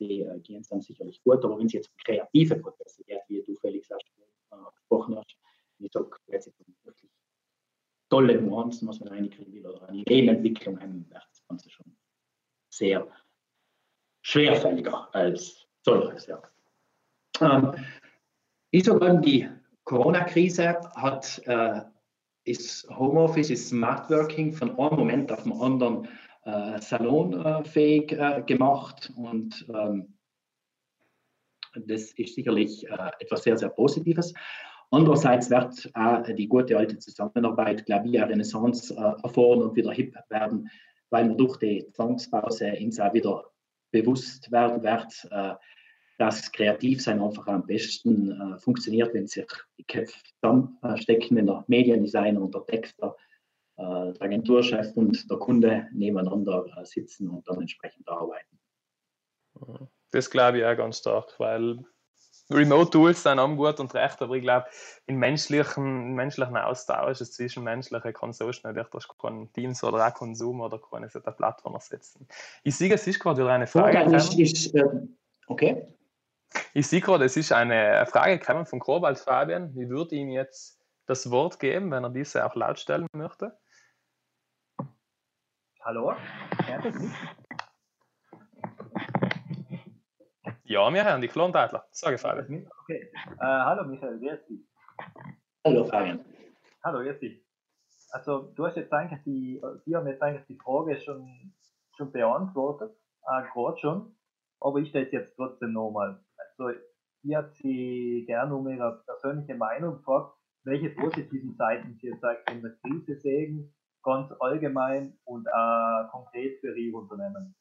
[0.09, 1.45] die äh, gehen dann sicherlich gut.
[1.45, 5.37] Aber wenn es jetzt kreative Prozesse geht, wie du Felix auch äh, gesprochen hast,
[5.79, 6.53] ich sage, jetzt
[6.85, 7.11] wirklich
[8.09, 11.97] tolle Nuancen, was man reinkriegen will, oder eine Ideenentwicklung, dann wird das Ganze schon
[12.73, 13.07] sehr
[14.25, 16.27] schwerfälliger als solches.
[16.27, 16.43] Ja.
[17.41, 17.75] Ähm,
[18.71, 19.49] ich sage, die
[19.85, 21.83] Corona-Krise hat äh,
[22.45, 26.09] ist Homeoffice, ist Smart Working von einem Moment auf den anderen
[26.45, 30.15] äh, salonfähig äh, gemacht und ähm,
[31.75, 34.35] das ist sicherlich äh, etwas sehr, sehr Positives.
[34.91, 39.91] Andererseits wird auch die gute alte Zusammenarbeit, glaube ich, eine Renaissance äh, erfahren und wieder
[39.91, 40.69] hip werden,
[41.09, 43.45] weil man durch die Zwangspause uns auch wieder
[43.91, 45.55] bewusst werden wird, äh,
[46.19, 49.47] dass Kreativsein einfach am besten äh, funktioniert, wenn sich
[49.79, 53.17] die Köpfe zusammenstecken, wenn der Mediendesigner und der Texter,
[53.79, 58.59] der Agenturchef und der Kunde nebeneinander äh, sitzen und dann entsprechend arbeiten.
[60.11, 61.85] Das glaube ich auch ganz stark, weil
[62.51, 64.67] Remote-Tools sind auch gut und recht, aber ich glaube,
[65.07, 70.15] im menschlichen, menschlichen Austausch, das Zwischenmenschliche, kann so schnell durch das kein Teams oder auch
[70.15, 72.27] Konsum oder keine Plattform ersetzen.
[72.63, 73.95] Ich sehe, es ist gerade wieder eine Frage.
[73.95, 74.85] Ja, ist, äh,
[75.47, 75.87] okay.
[76.75, 79.75] Ich sehe gerade, es ist eine Frage gekommen von Kobalt Fabian.
[79.77, 83.57] Ich würde ihm jetzt das Wort geben, wenn er diese auch laut stellen möchte.
[85.85, 86.15] Hallo,
[86.67, 87.13] hört ihr mich?
[90.63, 91.85] Ja, wir hören dich, Klon Deitler.
[91.91, 92.71] Sage Fabian.
[92.83, 93.11] Okay.
[93.41, 94.65] Äh, hallo Michael, wer ist die?
[95.67, 96.25] Hallo Fabian.
[96.85, 97.45] Hallo, wer ist die?
[98.11, 101.53] Also du hast jetzt eigentlich die, die haben jetzt eigentlich die Frage schon,
[101.97, 104.17] schon beantwortet, äh, gerade schon,
[104.61, 106.25] aber ich stelle es jetzt trotzdem nochmal.
[106.37, 106.79] Also
[107.25, 112.63] ich habe Sie gerne um Ihre persönliche Meinung gefragt, welche positiven Seiten Sie jetzt in
[112.63, 117.55] der Krise sehen, ganz allgemein und auch konkret für Ihr Unternehmen.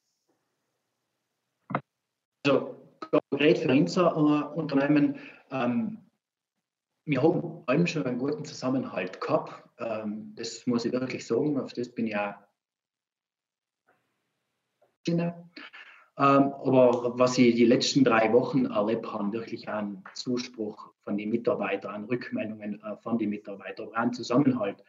[2.44, 2.76] Also
[3.30, 5.18] konkret für unser äh, Unternehmen,
[5.50, 5.98] ähm,
[7.04, 9.68] wir haben allem schon einen guten Zusammenhalt gehabt.
[9.78, 12.34] Ähm, das muss ich wirklich sagen, auf das bin ich auch
[15.08, 15.32] ähm,
[16.16, 22.04] aber was ich die letzten drei Wochen erlebt habe, wirklich ein Zuspruch von den Mitarbeitern,
[22.04, 24.84] Rückmeldungen äh, von den Mitarbeitern, ein Zusammenhalt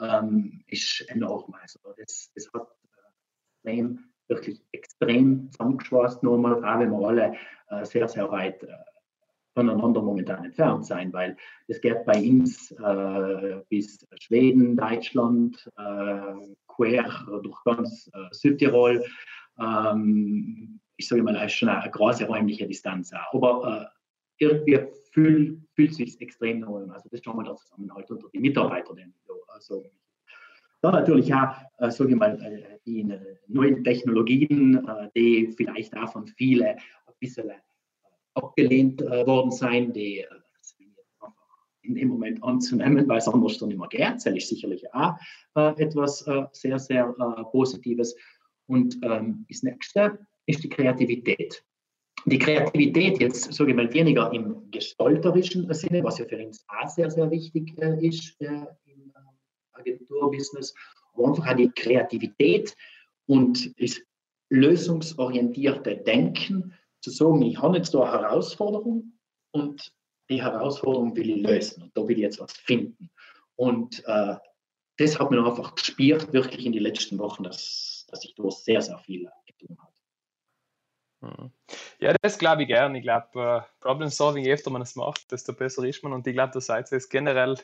[0.00, 1.54] ähm, ist enorm.
[1.60, 7.36] Also das, das hat äh, extrem, wirklich extrem zusammengeschweißt, nochmal, auch wenn wir alle
[7.68, 8.68] äh, sehr, sehr weit äh,
[9.54, 11.36] voneinander momentan entfernt sein, weil
[11.66, 19.04] es geht bei uns äh, bis Schweden, Deutschland, äh, quer durch ganz äh, Südtirol
[19.58, 23.34] ähm, ich sage mal, da ist schon eine große räumliche Distanz auch.
[23.34, 23.90] Aber
[24.38, 28.94] irgendwie fühlt, fühlt sich extrem neu Also das schon mal der Zusammenhalt unter die Mitarbeiter.
[28.94, 29.14] Den,
[29.48, 29.84] also,
[30.80, 33.06] dann natürlich auch, äh, sage ich mal, äh, die
[33.48, 36.78] neuen Technologien, äh, die vielleicht auch von vielen ein
[37.18, 37.54] bisschen äh,
[38.34, 40.26] abgelehnt äh, worden sein, die äh,
[41.82, 44.00] in dem Moment anzunehmen, weil es anders dann immer geht.
[44.00, 45.16] Das ist sicherlich auch
[45.54, 47.06] etwas sehr, sehr
[47.50, 48.14] Positives.
[48.66, 51.64] Und ähm, das nächste ist die Kreativität.
[52.26, 56.88] Die Kreativität jetzt, sage ich mal, weniger im gestalterischen Sinne, was ja für uns auch
[56.88, 58.46] sehr, sehr wichtig äh, ist äh,
[58.84, 60.74] im äh, Agenturbusiness,
[61.14, 62.76] aber einfach auch die Kreativität
[63.26, 64.00] und das
[64.50, 69.12] lösungsorientierte Denken, zu sagen, ich habe jetzt da eine Herausforderung
[69.52, 69.92] und
[70.28, 73.10] die Herausforderung will ich lösen und da will ich jetzt was finden.
[73.56, 74.36] Und äh,
[74.98, 78.82] das hat man einfach gespürt, wirklich in den letzten Wochen, dass dass sich da sehr,
[78.82, 79.28] sehr viel.
[81.98, 82.94] Ja, das glaube ich gern.
[82.94, 86.12] Ich glaube, uh, Problem Solving, je öfter man es macht, desto besser ist man.
[86.12, 87.56] Und ich glaube, das seid es generell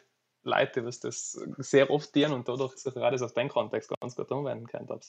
[0.42, 4.30] Leute, was das sehr oft tun und dadurch sich gerade auf den Kontext ganz gut
[4.30, 5.00] anwenden können.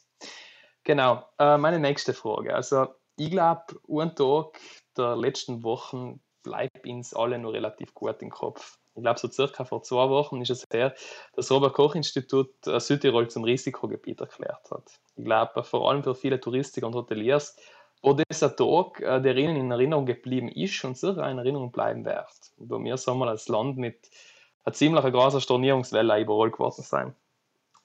[0.84, 2.56] Genau, uh, meine nächste Frage.
[2.56, 4.60] Also, ich glaube, ein Tag
[4.96, 9.64] der letzten Wochen bleibt uns alle nur relativ gut im Kopf ich glaube, so circa
[9.64, 10.96] vor zwei Wochen ist es her,
[11.36, 15.00] das Robert-Koch-Institut äh, Südtirol zum Risikogebiet erklärt hat.
[15.16, 17.56] Ich glaube, vor allem für viele Touristiker und Hoteliers,
[18.02, 22.06] wo dieser Tag, äh, der ihnen in Erinnerung geblieben ist und sicher in Erinnerung bleiben
[22.06, 22.28] wird.
[22.58, 24.10] Wo wir so mal als Land mit
[24.64, 27.16] einer ziemlich großen Stornierungswelle überall geworden sein.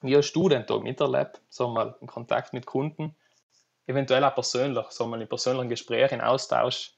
[0.01, 1.40] Wie hast du den Tag miterlebt?
[1.48, 3.14] So mal in Kontakt mit Kunden,
[3.87, 6.94] eventuell auch persönlich, so mal in persönlichen Gesprächen, Austausch.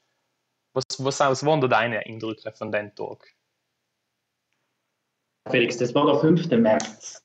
[0.72, 3.34] Was, was, was waren da deine Eindrücke von dem Tag?
[5.50, 6.48] Felix, das war der 5.
[6.50, 7.23] März.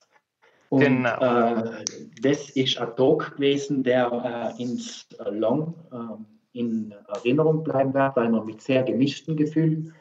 [0.70, 1.20] Und genau.
[1.20, 1.84] äh,
[2.22, 8.16] das ist ein Tag gewesen, der äh, ins äh, lang äh, in Erinnerung bleiben wird,
[8.16, 9.94] weil man mit sehr gemischten Gefühlen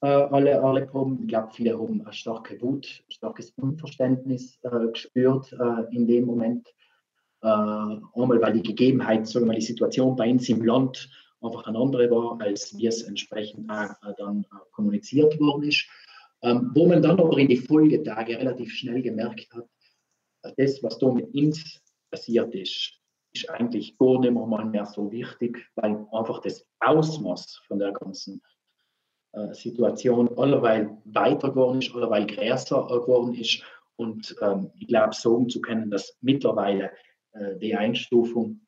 [0.00, 1.20] äh, alle, alle kommen.
[1.22, 6.26] Ich glaube, viele haben eine starke Wut, ein starkes Unverständnis äh, gespürt äh, in dem
[6.26, 6.68] Moment.
[7.42, 11.10] Einmal, weil die Gegebenheit, sagen wir mal, die Situation bei uns im Land
[11.42, 13.70] einfach eine andere war, als wie es entsprechend
[14.16, 15.86] dann kommuniziert worden ist.
[16.40, 19.66] Ähm, wo man dann aber in die Folgetage relativ schnell gemerkt hat,
[20.56, 21.80] das, was da mit uns
[22.10, 23.00] passiert ist,
[23.32, 28.40] ist eigentlich gar nicht mehr, mehr so wichtig, weil einfach das Ausmaß von der ganzen
[29.32, 33.62] äh, Situation allerweil weiter geworden ist, allerweil größer geworden ist.
[33.96, 36.92] Und ähm, ich glaube, sagen zu können, dass mittlerweile
[37.32, 38.60] äh, die Einstufung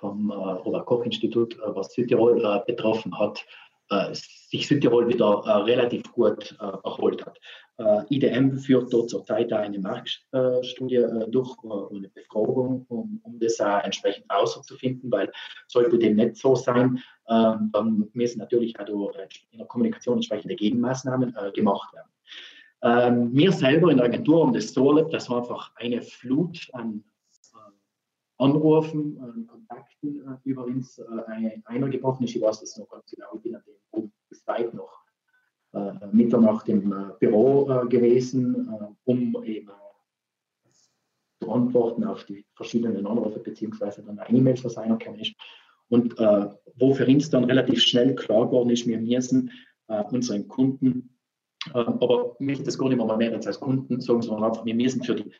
[0.00, 3.44] vom äh, Robert-Koch-Institut, äh, was Südtirol äh, betroffen hat,
[3.90, 7.38] äh, sich Südtirol wieder relativ gut erholt hat.
[7.78, 15.32] IDM führt dort zurzeit eine Marktstudie durch, eine Befragung, um, um das entsprechend herauszufinden, weil
[15.66, 19.12] sollte dem nicht so sein, ähm, dann müssen natürlich auch
[19.50, 22.12] in der Kommunikation entsprechende Gegenmaßnahmen gemacht werden.
[22.82, 27.04] Ähm, wir selber in der Agentur haben das so erlebt, dass einfach eine Flut an
[28.42, 32.34] Anrufen, äh, Kontakten äh, übrigens äh, einer gebrochen ist.
[32.34, 35.01] Ich weiß das noch ganz genau, ich bin an dem Punkt bis weit noch äh,
[36.12, 39.70] Mitternacht im äh, Büro äh, gewesen, äh, um eben
[41.40, 45.34] zu antworten auf die verschiedenen Anrufe beziehungsweise dann E-Mails, was einer kann ist.
[45.88, 46.16] Und
[46.78, 49.50] wo für uns dann relativ schnell klar geworden ist, wir müssen
[49.88, 51.18] unseren Kunden,
[51.74, 55.30] aber wir das gar nicht mehr als Kunden sagen, sondern einfach, wir müssen für die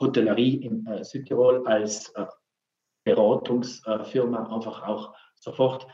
[0.00, 2.26] Hotellerie in äh, Südtirol als äh,
[3.04, 5.86] Beratungsfirma einfach auch sofort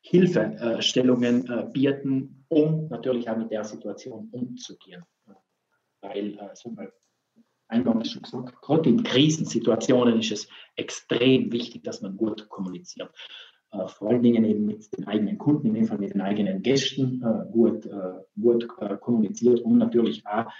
[0.00, 5.04] Hilfestellungen äh, bieten, um natürlich auch mit der Situation umzugehen.
[6.00, 6.92] Weil, äh, so mal
[7.68, 13.10] eingangs schon gesagt, gerade in Krisensituationen ist es extrem wichtig, dass man gut kommuniziert.
[13.70, 16.62] Uh, vor allen Dingen eben mit den eigenen Kunden, in dem Fall mit den eigenen
[16.62, 17.86] Gästen, uh, gut,
[18.40, 18.66] gut
[19.02, 20.50] kommuniziert, um natürlich auch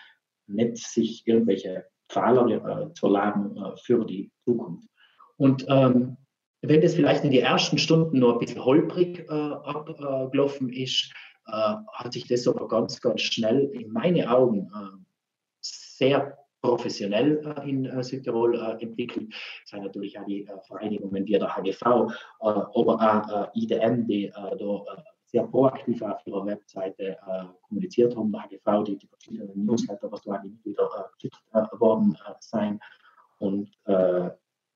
[0.46, 2.48] nicht sich irgendwelche Fahler
[2.88, 4.88] äh, zu laden äh, für die Zukunft.
[5.36, 6.16] Und ähm,
[6.62, 11.27] wenn das vielleicht in den ersten Stunden noch ein bisschen holprig äh, abgelaufen ist, äh,
[11.48, 14.98] hat sich das aber ganz, ganz schnell in meine Augen äh,
[15.60, 19.32] sehr professionell äh, in äh, Südtirol äh, entwickelt.
[19.64, 21.82] Es sind natürlich auch die Vereinigungen wie der HGV,
[22.40, 28.84] aber auch IDM, die da sehr proaktiv auf ihrer Webseite äh, kommuniziert haben, der HGV,
[28.84, 32.80] die, die verschiedenen Newsletter, was da an die Mitglieder äh, geschickt äh, worden äh, sein
[33.38, 34.30] und äh,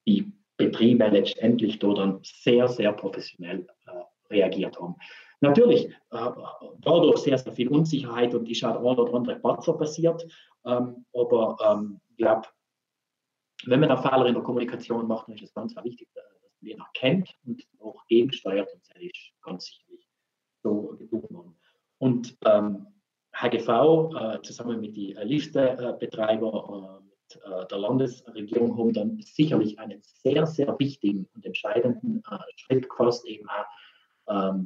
[0.07, 4.97] die Betriebe letztendlich dort dann sehr, sehr professionell äh, reagiert haben.
[5.43, 10.25] Natürlich, dadurch sehr, sehr viel Unsicherheit und ist auch der oder andere Patzer passiert,
[10.65, 12.47] ähm, aber ähm, ich glaube,
[13.65, 16.69] wenn man da Fehler in der Kommunikation macht, dann ist es ganz wichtig, dass man
[16.69, 20.09] den erkennt und auch gegensteuert und das ist ganz sicherlich
[20.63, 21.59] so worden.
[21.99, 22.87] Und ähm,
[23.35, 23.69] HGV
[24.15, 27.03] äh, zusammen mit den äh, Liftebetreiber äh,
[27.39, 33.25] äh, der Landesregierung haben dann sicherlich einen sehr, sehr wichtigen und entscheidenden äh, Schritt gefasst,
[33.27, 33.82] eben auch ähm,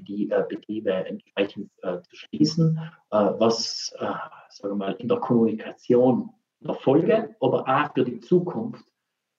[0.02, 4.29] die äh, Betriebe entsprechend zu schließen, was sagen
[4.61, 8.85] wir mal, in der Kommunikation der Folge, aber auch für die Zukunft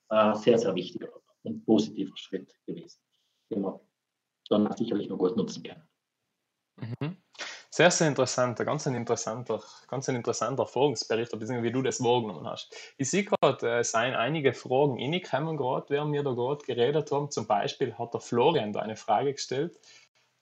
[0.10, 1.10] sehr, sehr wichtiger
[1.44, 3.00] und positiver Schritt gewesen,
[3.52, 3.80] den wir
[4.50, 5.88] dann sicherlich noch gut nutzen können.
[6.78, 7.18] Mhm.
[7.70, 12.74] Sehr, sehr interessanter, ganz ein interessanter, ganz ein interessanter Erfahrungsbericht, wie du das wahrgenommen hast.
[12.98, 17.30] Ich sehe gerade, es seien einige Fragen reingekommen gerade, während wir da gerade geredet haben.
[17.30, 19.80] Zum Beispiel hat der Florian da eine Frage gestellt.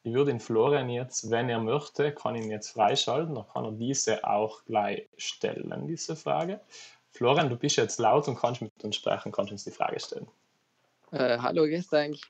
[0.06, 3.72] Ich würde den Florian jetzt, wenn er möchte, kann ihn jetzt freischalten, dann kann er
[3.72, 6.62] diese auch gleich stellen, diese Frage.
[7.10, 10.28] Florian, du bist jetzt laut und kannst mit uns sprechen, kannst uns die Frage stellen.
[11.10, 12.22] Äh, hallo, dich.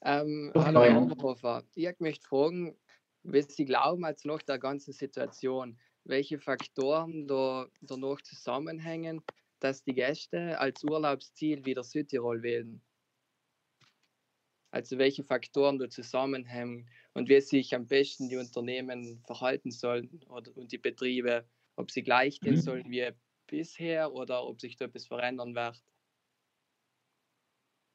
[0.00, 1.62] Ähm, hallo, Herr Oberhofer.
[1.74, 2.74] Ich möchte fragen,
[3.22, 9.22] was Sie glauben als nach der ganzen Situation, welche Faktoren da danach zusammenhängen,
[9.60, 12.80] dass die Gäste als Urlaubsziel wieder Südtirol wählen?
[14.74, 20.50] Also welche Faktoren da zusammenhängen und wie sich am besten die Unternehmen verhalten sollen oder,
[20.56, 21.44] und die Betriebe,
[21.76, 22.60] ob sie gleich gehen mhm.
[22.60, 23.08] sollen wie
[23.46, 25.80] bisher oder ob sich da etwas verändern wird.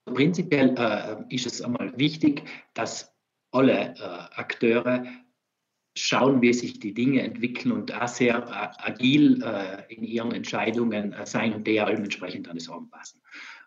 [0.06, 2.43] Prinzipiell äh, ist es einmal wichtig,
[2.76, 3.14] dass
[3.51, 5.06] alle äh, Akteure
[5.97, 11.12] schauen, wie sich die Dinge entwickeln und da sehr äh, agil äh, in ihren Entscheidungen
[11.12, 13.22] äh, sein und der entsprechend an das anpassen.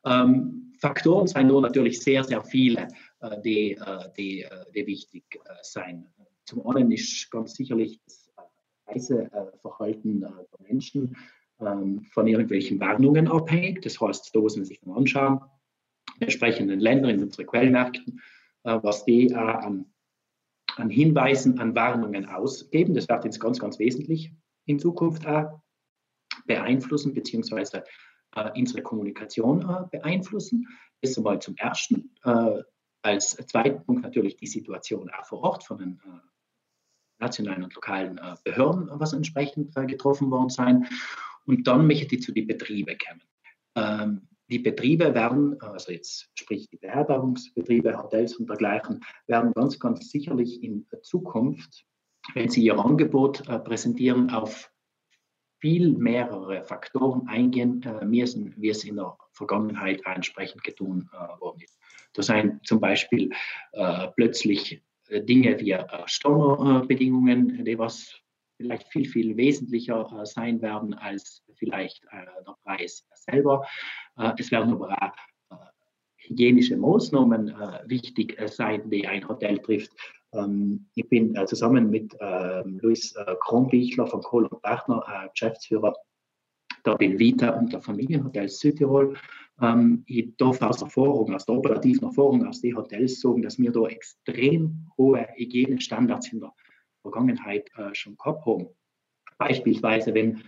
[0.04, 2.88] Ähm, Faktoren sind nur natürlich sehr, sehr viele,
[3.44, 5.24] die, äh, die, die wichtig
[5.62, 6.06] sein.
[6.44, 8.30] Zum einen ist ganz sicherlich das
[8.86, 11.16] Reiseverhalten der Menschen
[11.60, 13.82] ähm, von irgendwelchen Warnungen abhängig.
[13.82, 15.40] Das heißt, da muss man sich dann anschauen,
[16.16, 18.20] in entsprechenden Ländern, in unseren Quellmärkten,
[18.64, 19.92] was die an
[20.76, 22.94] an Hinweisen, an Warnungen ausgeben.
[22.94, 24.32] Das wird jetzt ganz, ganz wesentlich
[24.66, 25.60] in Zukunft auch
[26.46, 27.84] beeinflussen, beziehungsweise
[28.34, 30.66] äh, unsere Kommunikation äh, beeinflussen.
[31.00, 32.14] Das ist einmal zum Ersten.
[32.24, 32.62] Äh,
[33.02, 36.20] als zweiten Punkt natürlich die Situation auch vor Ort von den äh,
[37.18, 40.86] nationalen und lokalen äh, Behörden, was entsprechend äh, getroffen worden sein.
[41.44, 43.22] Und dann möchte ich zu den Betrieben kommen.
[43.74, 50.10] Ähm, die Betriebe werden, also jetzt sprich die Beherbergungsbetriebe, Hotels und dergleichen, werden ganz, ganz
[50.10, 51.86] sicherlich in Zukunft,
[52.34, 54.70] wenn sie ihr Angebot präsentieren, auf
[55.58, 61.78] viel mehrere Faktoren eingehen müssen, wie es in der Vergangenheit entsprechend getan worden ist.
[62.14, 63.30] Das sind zum Beispiel
[63.72, 68.14] äh, plötzlich äh, Dinge wie äh, Steuerbedingungen, die was
[68.56, 73.64] vielleicht viel, viel wesentlicher äh, sein werden als vielleicht der Preis selber.
[74.36, 75.12] es werden aber auch
[76.16, 77.54] hygienische Maßnahmen
[77.86, 79.92] wichtig sein, die ein Hotel trifft.
[80.34, 85.94] Ähm, ich bin zusammen mit ähm, Luis Kronbichler von Kohl und Partner, Geschäftsführer
[86.84, 89.16] der Belvita und der Familienhotels Südtirol.
[89.62, 93.70] Ähm, ich darf aus Erfahrung, aus der operativen Erfahrung aus den Hotels sagen, dass wir
[93.70, 96.52] da extrem hohe Hygienestandards in der
[97.02, 98.66] Vergangenheit äh, schon gehabt haben.
[99.38, 100.42] Beispielsweise, wenn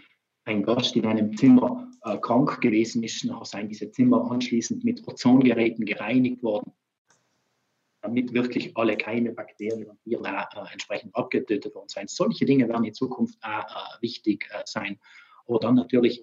[0.44, 5.06] ein Gast in einem Zimmer äh, krank gewesen ist, dann seien diese Zimmer anschließend mit
[5.06, 6.72] Ozongeräten gereinigt worden,
[8.02, 12.10] damit wirklich alle Keime, Bakterien und Viren äh, entsprechend abgetötet worden sind.
[12.10, 14.98] Solche Dinge werden in Zukunft auch äh, wichtig äh, sein.
[15.46, 16.22] Aber dann natürlich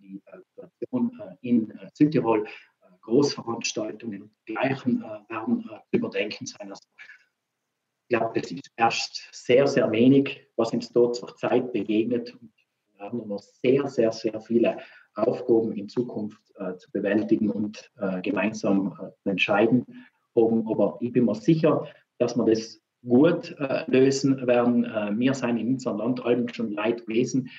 [0.00, 0.22] die
[0.54, 2.46] Situation in Südtirol,
[3.02, 6.70] Großveranstaltungen gleichen werden zu überdenken sein.
[6.70, 6.82] Also
[8.10, 12.34] ich glaube, das ist erst sehr, sehr wenig, was uns dort zur Zeit begegnet.
[12.34, 12.52] Und
[12.94, 14.78] wir haben noch sehr, sehr, sehr viele
[15.14, 19.86] Aufgaben in Zukunft äh, zu bewältigen und äh, gemeinsam äh, zu entscheiden.
[20.34, 21.86] Aber ich bin mir sicher,
[22.18, 24.84] dass wir das gut äh, lösen werden.
[24.84, 27.50] Äh, wir sind in unserem Land allem schon Leid gewesen,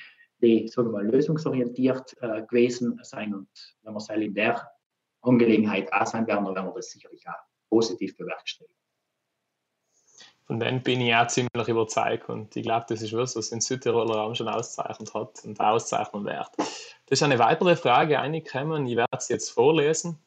[0.42, 3.34] die sagen wir mal, lösungsorientiert äh, gewesen sein.
[3.34, 3.50] Und
[3.84, 4.72] wenn wir es in der
[5.22, 7.34] Angelegenheit auch sein werden, dann werden wir das sicherlich auch
[7.70, 8.76] positiv bewerkstelligen.
[10.46, 13.62] Von denen bin ich auch ziemlich überzeugt und ich glaube, das ist was, was den
[13.62, 16.50] Südtiroler Raum schon auszeichnet hat und auszeichnen wird.
[16.58, 20.18] Das ist eine weitere Frage eingekommen, ich werde sie jetzt vorlesen.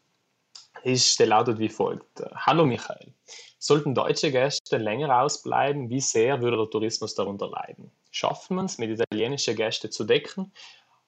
[0.82, 2.22] Ist, der lautet wie folgt.
[2.34, 3.12] Hallo Michael,
[3.58, 7.90] sollten deutsche Gäste länger ausbleiben, wie sehr würde der Tourismus darunter leiden?
[8.14, 10.52] Schaffen wir es, mit italienischen Gästen zu decken?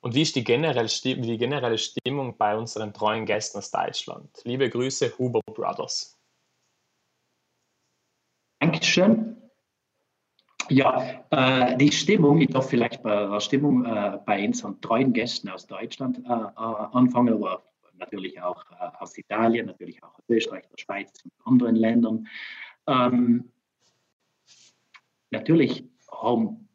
[0.00, 4.28] Und wie ist die generelle, die generelle Stimmung bei unseren treuen Gästen aus Deutschland?
[4.42, 6.18] Liebe Grüße, Huber Brothers.
[8.58, 9.36] Dankeschön.
[10.68, 15.48] Ja, äh, die Stimmung, ich darf vielleicht bei der Stimmung äh, bei unseren treuen Gästen
[15.48, 20.64] aus Deutschland äh, äh anfangen, aber natürlich auch äh, aus Italien, natürlich auch aus Österreich,
[20.68, 22.26] der Schweiz und anderen Ländern.
[22.88, 23.52] Ähm,
[25.30, 26.65] natürlich haben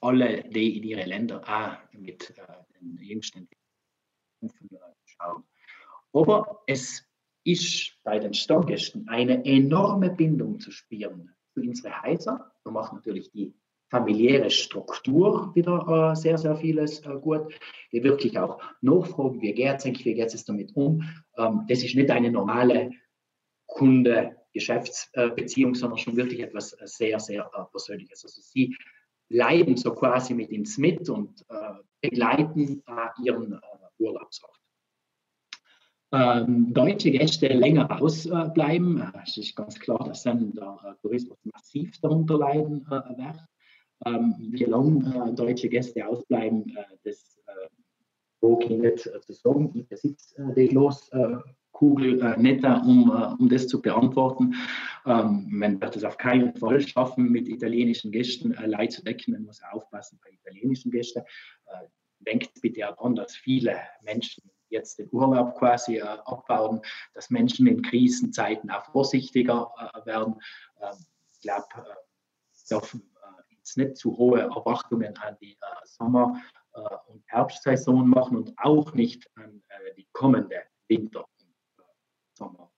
[0.00, 2.42] alle die in ihre Länder auch mit äh,
[2.80, 3.48] den jüngsten
[5.04, 5.44] schauen.
[6.12, 7.04] Aber es
[7.44, 12.40] ist bei den Stammgästen eine enorme Bindung zu spüren zu unseren Häusern.
[12.64, 13.54] Da macht natürlich die
[13.90, 17.58] familiäre Struktur wieder äh, sehr, sehr vieles äh, gut.
[17.92, 21.02] Die wirklich auch nachfragen, wie geht es eigentlich, wie geht es damit um.
[21.36, 22.90] Ähm, das ist nicht eine normale
[23.66, 28.24] Kunde-Geschäftsbeziehung, sondern schon wirklich etwas sehr, sehr äh, Persönliches.
[28.24, 28.76] Also sie
[29.28, 33.58] leiden so quasi mit ins mit und äh, begleiten äh, ihren äh,
[33.98, 34.58] Urlaubsort.
[36.10, 42.38] Ähm, deutsche Gäste länger ausbleiben, es ist ganz klar, dass dann der Tourismus massiv darunter
[42.38, 43.44] leiden wird.
[44.06, 47.68] Ähm, wie lange äh, deutsche Gäste ausbleiben, äh, das äh,
[48.62, 49.72] ich nicht zu sagen.
[49.74, 50.36] Ich besitze
[51.80, 54.54] die Loskugel nicht, um, um das zu beantworten.
[55.06, 59.32] Ähm, man wird es auf keinen Fall schaffen, mit italienischen Gästen Leid zu decken.
[59.32, 61.22] Man muss aufpassen bei italienischen Gästen.
[62.20, 66.82] denkt bitte daran, dass viele Menschen jetzt den Urlaub quasi äh, abbauen,
[67.14, 70.34] dass Menschen in Krisenzeiten auch vorsichtiger äh, werden.
[70.82, 70.96] Ähm,
[71.32, 73.02] ich glaube, äh, dürfen
[73.50, 76.40] jetzt nicht zu hohe Erwartungen an die äh, Sommer-
[76.74, 81.26] äh, und Herbstsaison machen und auch nicht an äh, die kommende Winter-
[82.38, 82.70] äh, Sommer.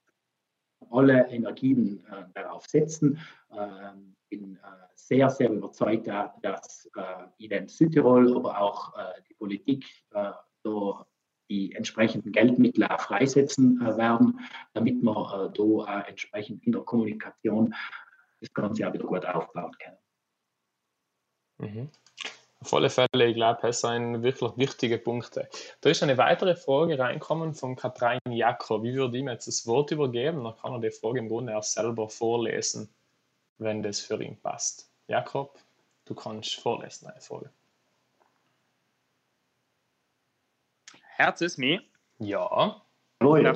[0.91, 3.19] Alle Energien äh, darauf setzen.
[3.53, 4.59] Ähm, bin äh,
[4.95, 6.89] sehr, sehr überzeugt, dass
[7.39, 8.93] in den Südtirol, aber auch
[9.29, 10.45] die Politik da
[11.49, 14.39] die entsprechenden Geldmittel freisetzen werden,
[14.73, 15.53] damit wir
[15.85, 17.75] da entsprechend in der Kommunikation
[18.39, 19.99] das Ganze auch wieder gut aufbauen können.
[21.59, 21.89] Mhm.
[22.63, 25.49] Auf alle Fälle, ich glaube, das sind wirklich wichtige Punkte.
[25.81, 28.83] Da ist eine weitere Frage reinkommen von Katrin Jakob.
[28.83, 30.45] Wie würde ich mir jetzt das Wort übergeben?
[30.45, 32.95] Dann kann er die Frage im Grunde auch selber vorlesen.
[33.59, 34.91] wenn das für ihn passt.
[35.07, 35.59] Jakob,
[36.07, 37.51] du kannst vorlesen eine Frage.
[41.03, 41.83] Herz ist mir.
[42.19, 42.83] Ja.
[43.21, 43.55] Hallo.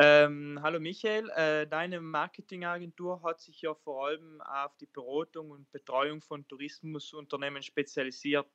[0.00, 5.68] Ähm, hallo Michael, äh, deine Marketingagentur hat sich ja vor allem auf die Beratung und
[5.72, 8.46] Betreuung von Tourismusunternehmen spezialisiert.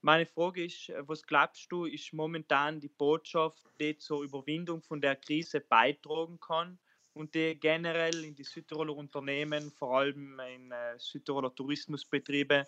[0.00, 5.02] Meine Frage ist, äh, was glaubst du, ist momentan die Botschaft, die zur Überwindung von
[5.02, 6.78] der Krise beitragen kann
[7.12, 12.66] und die generell in die Südtiroler Unternehmen, vor allem in äh, Südtiroler Tourismusbetriebe,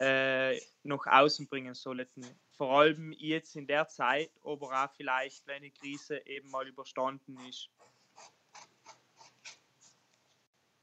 [0.00, 2.24] äh, nach außen bringen sollten.
[2.56, 7.36] Vor allem jetzt in der Zeit, aber auch vielleicht, wenn die Krise eben mal überstanden
[7.48, 7.70] ist.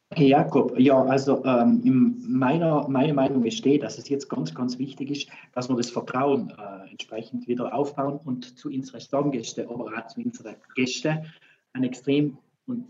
[0.10, 4.80] Okay, Jakob, ja, also ähm, in meiner, meine Meinung besteht, dass es jetzt ganz, ganz
[4.80, 9.86] wichtig ist, dass wir das Vertrauen äh, entsprechend wieder aufbauen und zu unseren Stammgästen, aber
[9.86, 11.26] auch zu unseren Gästen
[11.74, 12.38] einen extrem
[12.68, 12.88] und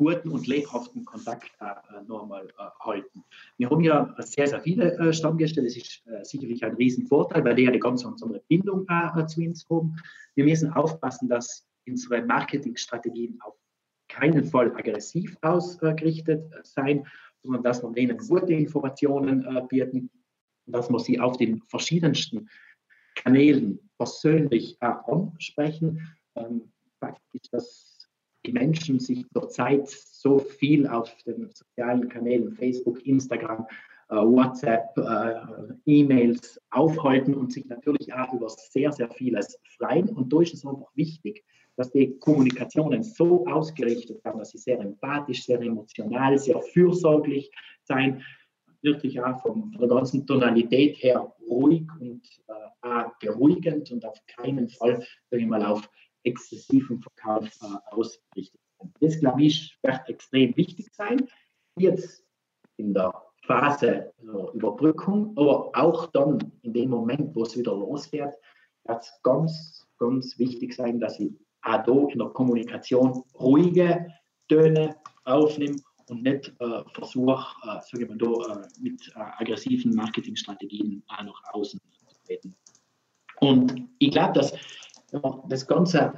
[0.00, 3.22] guten und lebhaften Kontakt äh, nochmal äh, halten.
[3.58, 7.54] Wir haben ja sehr, sehr viele äh, Stammgäste, das ist äh, sicherlich ein Riesenvorteil, weil
[7.54, 9.94] die ja die ganze unsere Bindung äh, zu uns haben.
[10.36, 13.54] Wir müssen aufpassen, dass unsere Marketingstrategien auf
[14.08, 17.06] keinen Fall aggressiv ausgerichtet sein,
[17.42, 20.08] sondern dass wir denen gute Informationen äh, bieten
[20.64, 22.48] und dass wir sie auf den verschiedensten
[23.16, 26.00] Kanälen persönlich ansprechen.
[26.36, 26.72] Ähm,
[27.32, 27.89] ist, dass
[28.46, 33.66] die Menschen sich zurzeit so viel auf den sozialen Kanälen Facebook, Instagram,
[34.08, 35.34] äh, WhatsApp, äh,
[35.86, 40.08] E-Mails aufhalten und sich natürlich auch über sehr, sehr vieles freuen.
[40.08, 41.44] Und da ist es einfach wichtig,
[41.76, 47.50] dass die Kommunikationen so ausgerichtet werden, dass sie sehr empathisch, sehr emotional, sehr fürsorglich
[47.84, 48.22] sein,
[48.82, 52.22] wirklich auch von, von der ganzen Tonalität her ruhig und
[52.82, 55.88] äh, beruhigend und auf keinen Fall, sage ich mal, auf
[56.24, 58.92] exzessiven Verkauf äh, ausgerichtet sind.
[59.00, 61.28] Das, glaube ich, wird extrem wichtig sein.
[61.76, 62.24] Jetzt
[62.76, 63.12] in der
[63.46, 68.32] Phase der Überbrückung, aber auch dann in dem Moment, wo es wieder losgeht,
[68.84, 74.06] wird es ganz, ganz wichtig sein, dass ich auch da in der Kommunikation ruhige
[74.48, 75.76] Töne aufnehme
[76.08, 81.22] und nicht äh, versuche, äh, sage ich mal, da, äh, mit äh, aggressiven Marketingstrategien auch
[81.22, 82.56] nach außen zu treten.
[83.40, 84.52] Und ich glaube, dass
[85.48, 86.12] das Ganze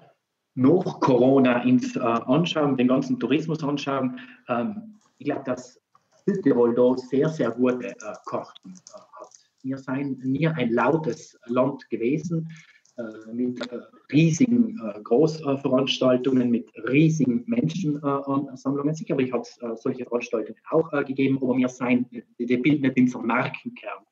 [0.55, 4.19] nach Corona ins äh, anschauen, den ganzen Tourismus anschauen,
[4.49, 5.81] ähm, ich glaube, dass
[6.27, 7.95] Südtirol da sehr, sehr gute äh,
[8.27, 9.29] Karten äh, hat.
[9.63, 12.49] Wir sind nie ein lautes Land gewesen
[12.97, 13.79] äh, mit äh,
[14.13, 18.95] riesigen äh, Großveranstaltungen, mit riesigen Menschensammlungen.
[18.95, 24.05] Sicherlich hat es solche Veranstaltungen auch gegeben, aber wir sind, die bilden nicht unseren Markenkern.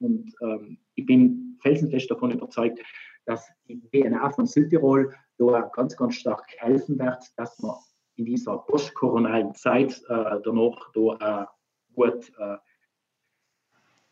[0.00, 2.80] Und ähm, ich bin felsenfest davon überzeugt,
[3.26, 7.78] dass die DNA von Südtirol da ganz, ganz stark helfen wird, dass wir
[8.16, 11.46] in dieser postkoronalen Zeit äh, danach da, äh,
[11.94, 12.56] gut äh,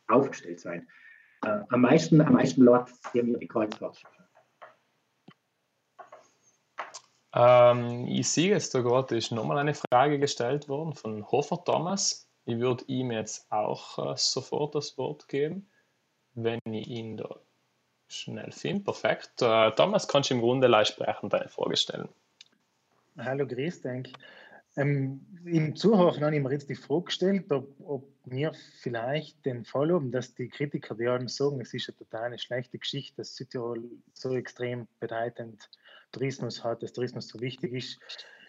[0.08, 0.88] aufgestellt sein.
[1.44, 4.22] Äh, am meisten, am meisten Leute sehen wir die Kreuzfahrtschiffe.
[7.34, 12.28] Ähm, ich sehe jetzt da gerade, ist nochmal eine Frage gestellt worden von Hofer Thomas.
[12.44, 15.70] Ich würde ihm jetzt auch äh, sofort das Wort geben,
[16.34, 17.40] wenn ich ihn da
[18.12, 19.40] Schnell finde, perfekt.
[19.40, 22.08] Äh, Thomas, kannst du im Grunde leicht sprechen, deine Frage stellen.
[23.16, 24.12] Hallo, grüß dich.
[24.76, 29.64] Ähm, Im Zuhören habe ich mir jetzt die Frage gestellt, ob, ob wir vielleicht den
[29.64, 33.34] Fall haben, dass die Kritiker, die allem sagen, es ist eine total schlechte Geschichte, dass
[33.34, 33.82] Südtirol
[34.12, 35.70] so extrem bedeutend
[36.10, 37.98] Tourismus hat, dass Tourismus so wichtig ist.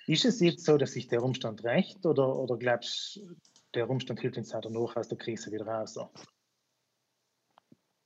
[0.07, 3.35] Ist es jetzt so, dass sich der Umstand rächt oder, oder glaubst du,
[3.73, 5.97] der Umstand hilft uns auch danach aus der Krise wieder raus?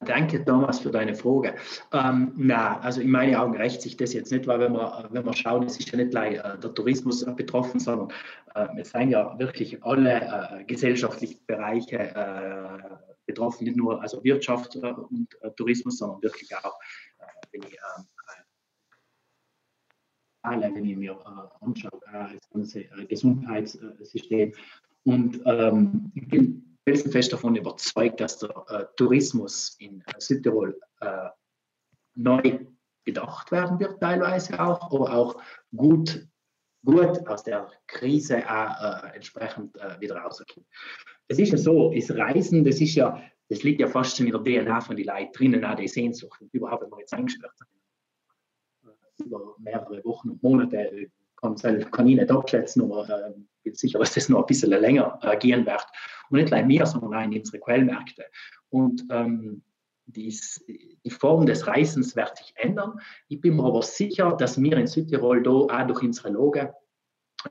[0.05, 1.55] Danke, Thomas, für deine Frage.
[1.91, 5.25] Ähm, na, also in meinen Augen rächt sich das jetzt nicht, weil wenn wir, wenn
[5.25, 8.13] wir schauen, es ist ja nicht gleich äh, der Tourismus äh, betroffen, sondern
[8.53, 12.95] äh, es sind ja wirklich alle äh, gesellschaftlichen Bereiche äh,
[13.25, 16.77] betroffen, nicht nur also Wirtschaft äh, und Tourismus, sondern wirklich auch,
[17.51, 17.77] wenn ich,
[20.43, 21.17] alle, wenn ich mir
[21.59, 24.53] anschaue, das ganze Gesundheitssystem.
[25.03, 26.11] Und ähm,
[26.87, 31.27] felsenfest davon überzeugt, dass der äh, Tourismus in äh, Südtirol äh,
[32.15, 32.65] neu
[33.03, 35.41] gedacht werden wird, teilweise auch, aber auch
[35.75, 36.25] gut,
[36.85, 40.65] gut aus der Krise auch, äh, entsprechend äh, wieder rauskommt.
[41.27, 44.31] Es ist ja so, das Reisen, das ist ja, das liegt ja fast schon in
[44.31, 46.39] der DNA von den Leuten drinnen, auch die Sehnsucht.
[46.53, 47.69] Überhaupt, wenn wir jetzt eingesperrt sind,
[49.25, 51.09] über mehrere Wochen und Monate,
[51.41, 53.33] kann, ich nicht abschätzen, aber äh,
[53.63, 55.85] bin sicher, dass das noch ein bisschen länger äh, gehen wird.
[56.29, 58.25] Und nicht allein mir, sondern auch in unsere Quellmärkte.
[58.69, 59.61] Und ähm,
[60.05, 62.99] dies, die Form des Reisens wird sich ändern.
[63.27, 66.73] Ich bin mir aber sicher, dass wir in Südtirol da auch durch unsere Loge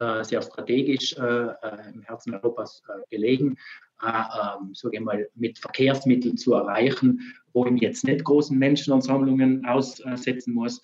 [0.00, 3.58] äh, sehr strategisch im Herzen Europas gelegen,
[4.02, 7.20] ähm, sage ich mal, mit Verkehrsmitteln zu erreichen,
[7.52, 10.80] wo ich jetzt nicht großen Menschenansammlungen aussetzen muss,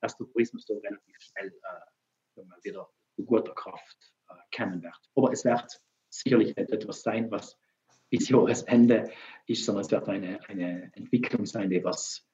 [0.00, 1.52] dass der Tourismus da relativ schnell
[2.62, 4.12] wieder zu guter Kraft
[4.50, 4.98] kennen wird.
[5.14, 7.58] Aber es wird sicherlich nicht etwas sein, was
[8.10, 9.10] bis Jahresende
[9.46, 12.26] ist, sondern es wird eine, eine Entwicklung sein, die was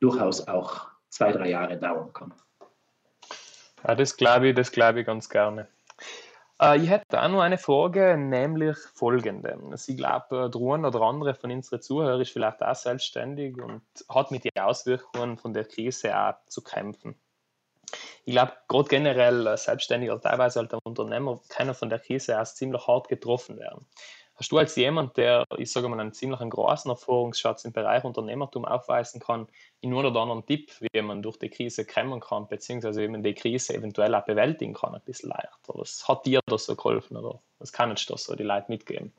[0.00, 2.34] durchaus auch zwei, drei Jahre dauern kann.
[3.86, 5.68] Ja, das glaube ich, das ich ganz gerne.
[6.60, 9.58] Äh, ich hätte auch noch eine Frage, nämlich folgende.
[9.74, 14.30] Ich glaube, der eine oder andere von unseren Zuhörern ist vielleicht auch selbstständig und hat
[14.30, 17.14] mit den Auswirkungen von der Krise auch zu kämpfen.
[18.26, 22.56] Ich glaube, gerade generell äh, Selbstständige oder teilweise halt Unternehmer können von der Krise erst
[22.56, 23.86] ziemlich hart getroffen werden.
[24.36, 28.64] Hast du als jemand, der, ich sage mal, einen ziemlich großen Erfahrungsschatz im Bereich Unternehmertum
[28.64, 29.46] aufweisen kann,
[29.80, 33.22] in nur oder anderen Tipp, wie man durch die Krise kommen kann, beziehungsweise wie man
[33.22, 35.50] die Krise eventuell auch bewältigen kann, ein bisschen leichter?
[35.68, 39.12] Was hat dir das so geholfen oder was kannst du so die Leute mitgeben?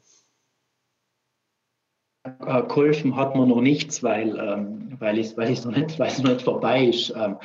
[2.26, 6.42] Äh, geholfen hat mir noch nichts, weil, ähm, weil es weil noch, nicht, noch nicht
[6.42, 7.12] vorbei ist.
[7.16, 7.38] Ähm,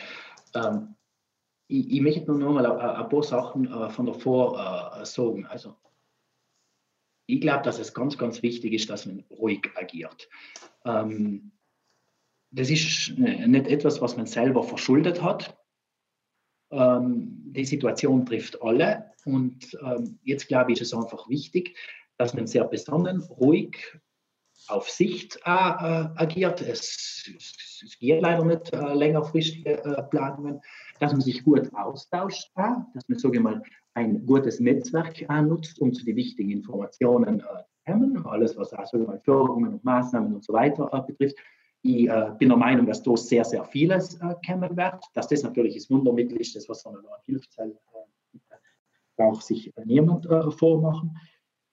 [0.54, 0.96] ähm,
[1.70, 5.46] ich, ich, möchte nur noch mal ein, paar Sachen äh, von davor äh, sagen.
[5.46, 5.76] Also,
[7.26, 10.28] ich glaube, dass es ganz, ganz wichtig ist, dass man ruhig agiert.
[10.84, 11.52] Ähm,
[12.50, 15.56] das ist nicht etwas, was man selber verschuldet hat.
[16.72, 21.76] Ähm, die Situation trifft alle und ähm, jetzt glaube ich, ist es einfach wichtig,
[22.16, 24.00] dass man sehr besonnen, ruhig
[24.70, 26.60] auf Sicht äh, agiert.
[26.62, 30.60] Es, es, es, geht leider nicht äh, längerfristige äh, Planungen,
[30.98, 33.62] dass man sich gut austauscht, dass man, sage ich mal,
[33.94, 38.86] ein gutes Netzwerk nutzt, um zu den wichtigen Informationen äh, zu kommen, alles was auch
[38.86, 41.36] so Förderungen und Maßnahmen und so weiter äh, betrifft.
[41.82, 45.02] Ich äh, bin der Meinung, dass da sehr, sehr vieles äh, kommen wird.
[45.14, 47.70] Dass das natürlich das Wundermittel ist, das was sondern hilft, äh,
[49.16, 51.16] braucht sich niemand äh, vormachen.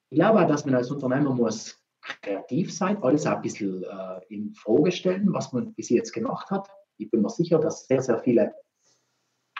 [0.09, 1.77] Ich glaube auch, dass man als Unternehmer muss
[2.21, 6.69] kreativ sein, alles ein bisschen äh, in Frage stellen, was man bis jetzt gemacht hat.
[6.97, 8.53] Ich bin mir sicher, dass sehr, sehr viele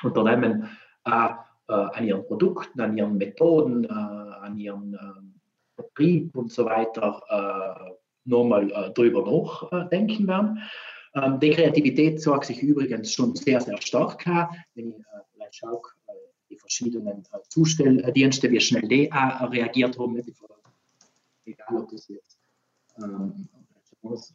[0.03, 0.69] Unternehmen
[1.05, 1.29] äh,
[1.69, 7.97] äh, an ihren Produkten, an ihren Methoden, äh, an ihren äh, Vertrieb und so weiter
[8.25, 10.59] nochmal drüber nachdenken werden.
[11.13, 14.25] Ähm, die Kreativität zeigt sich übrigens schon sehr, sehr stark.
[14.73, 14.95] Wenn ich
[15.31, 15.81] vielleicht schaue,
[16.49, 20.17] die verschiedenen Zustelldienste, wie schnell die reagiert haben,
[21.45, 22.36] egal ob das jetzt
[23.01, 23.47] ähm,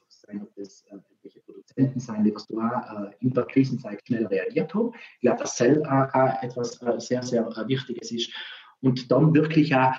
[0.08, 4.26] sein, ob das äh, irgendwelche Produzenten sein, die was da äh, in der Krisenzeit schnell
[4.26, 4.92] reagiert haben.
[5.14, 8.32] Ich glaube, dass Cell auch etwas äh, sehr, sehr äh, Wichtiges ist.
[8.80, 9.94] Und dann wirklich auch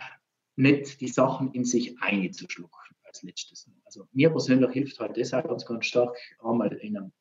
[0.55, 3.70] nicht die Sachen in sich einzuschlucken als letztes.
[3.86, 7.11] Also mir persönlich hilft halt auch ganz, ganz stark, einmal in einem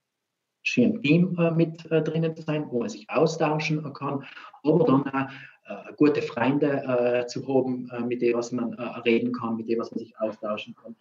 [0.63, 4.25] schönen Team äh, mit äh, drinnen zu sein, wo man sich austauschen kann,
[4.63, 5.31] aber dann auch
[5.65, 6.83] äh, gute Freunde
[7.23, 10.17] äh, zu haben, äh, mit denen was man reden kann, mit denen was man sich
[10.19, 10.97] austauschen kann.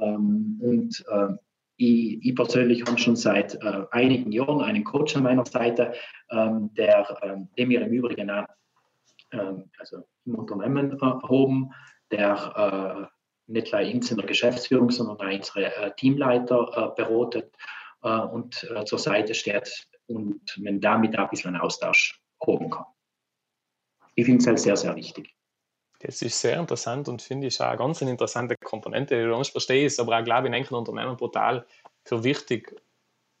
[0.00, 1.34] Ähm, und äh,
[1.76, 5.92] ich, ich, persönlich habe schon seit äh, einigen Jahren einen Coach an meiner Seite,
[6.30, 8.46] ähm, der, ähm, dem wir im Übrigen auch
[9.32, 11.72] ähm, also im Unternehmen äh, haben,
[12.10, 17.54] der äh, nicht nur uns in der Geschäftsführung, sondern auch unsere äh, Teamleiter äh, beratet
[18.02, 18.54] äh, und
[18.86, 22.86] zur Seite steht und man damit auch ein bisschen einen Austausch haben kann.
[24.14, 25.34] Ich finde es halt sehr, sehr wichtig.
[26.00, 29.48] Das ist sehr interessant und finde ich auch eine ganz interessante Komponente, die du uns
[29.48, 31.66] verstehst, aber auch, glaube ich, in einigen Unternehmen brutal
[32.04, 32.74] für wichtig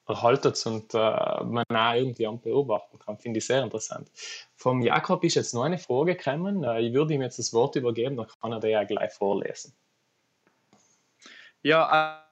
[0.08, 3.18] erhaltet und äh, man auch irgendwie beobachten kann.
[3.18, 4.10] Finde ich sehr interessant.
[4.54, 6.62] Vom Jakob ist jetzt noch eine Frage gekommen.
[6.64, 9.74] Äh, ich würde ihm jetzt das Wort übergeben, dann kann er die ja gleich vorlesen.
[11.62, 12.26] Ja, äh,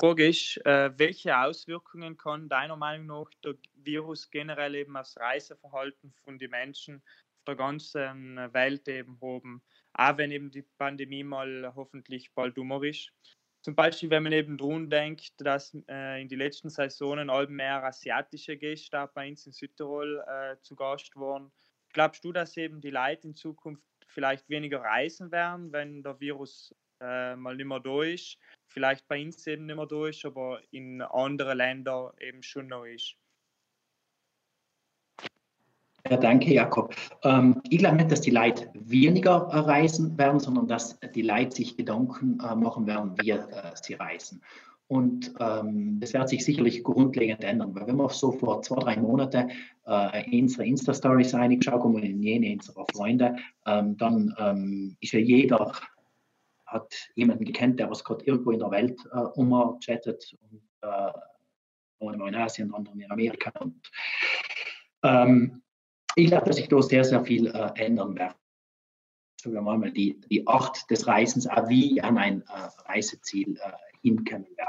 [0.00, 5.18] die Frage ist, äh, welche Auswirkungen kann deiner Meinung nach der Virus generell eben aufs
[5.18, 7.02] Reiseverhalten von den Menschen
[7.46, 9.62] der ganzen Welt eben haben,
[9.94, 13.12] auch wenn eben die Pandemie mal hoffentlich bald dummer ist.
[13.62, 17.84] Zum Beispiel, wenn man eben drum denkt, dass äh, in die letzten Saisonen all mehr
[17.84, 21.52] asiatische Gäste bei uns in Südtirol äh, zu Gast waren.
[21.92, 26.74] Glaubst du, dass eben die Leute in Zukunft vielleicht weniger reisen werden, wenn der Virus
[27.00, 28.38] äh, mal nicht mehr da ist?
[28.68, 32.86] Vielleicht bei uns eben nicht mehr da ist, aber in anderen Ländern eben schon noch
[32.86, 33.16] ist.
[36.10, 36.92] Ja, danke, Jakob.
[37.22, 41.76] Ähm, ich glaube nicht, dass die Leute weniger reisen werden, sondern dass die Leute sich
[41.76, 43.46] Gedanken äh, machen werden, wie äh,
[43.80, 44.42] sie reisen.
[44.88, 48.96] Und ähm, das wird sich sicherlich grundlegend ändern, weil wenn wir so vor zwei, drei
[48.96, 49.52] Monaten
[49.86, 53.36] äh, in unsere Insta-Stories eingeschaut haben und in jene unserer Freunde,
[53.66, 55.72] ähm, dann ähm, ist ja jeder,
[56.66, 62.34] hat jemanden gekannt, der was gerade irgendwo in der Welt äh, umchattet und äh, in
[62.34, 63.52] Asien, andere in Amerika.
[63.60, 63.88] Und,
[65.04, 65.62] ähm,
[66.16, 68.34] ich glaube, dass sich da sehr, sehr viel äh, ändern wird.
[69.40, 74.46] Sagen wir mal, die, die Art des Reisens, wie an ein äh, Reiseziel äh, hinkommen
[74.56, 74.68] wird.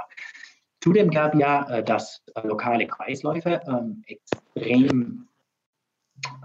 [0.81, 5.27] Zudem glaube ich ja, äh, dass äh, lokale Kreisläufe ähm, extrem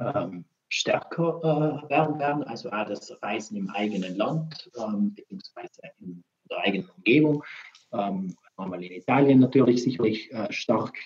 [0.01, 6.24] ähm, stärker äh, werden werden, also auch das Reisen im eigenen Land, ähm, beziehungsweise in
[6.51, 7.44] der eigenen Umgebung.
[7.92, 10.99] Ähm, einmal in Italien natürlich sicherlich äh, stark,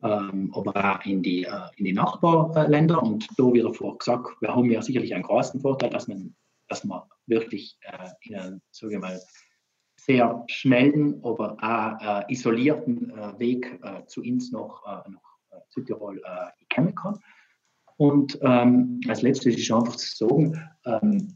[0.00, 3.02] aber auch in die, äh, in die Nachbarländer.
[3.02, 6.34] Und da wieder vor gesagt, wir haben ja sicherlich einen großen Vorteil, dass man,
[6.68, 9.20] dass man wirklich äh, in einem, sage ich mal,
[9.98, 16.22] sehr schnellen, aber auch äh, isolierten Weg zu uns nach, nach Südtirol
[16.72, 17.18] kommen kann.
[17.96, 21.34] Und ähm, als letztes ist einfach zu sagen, ähm,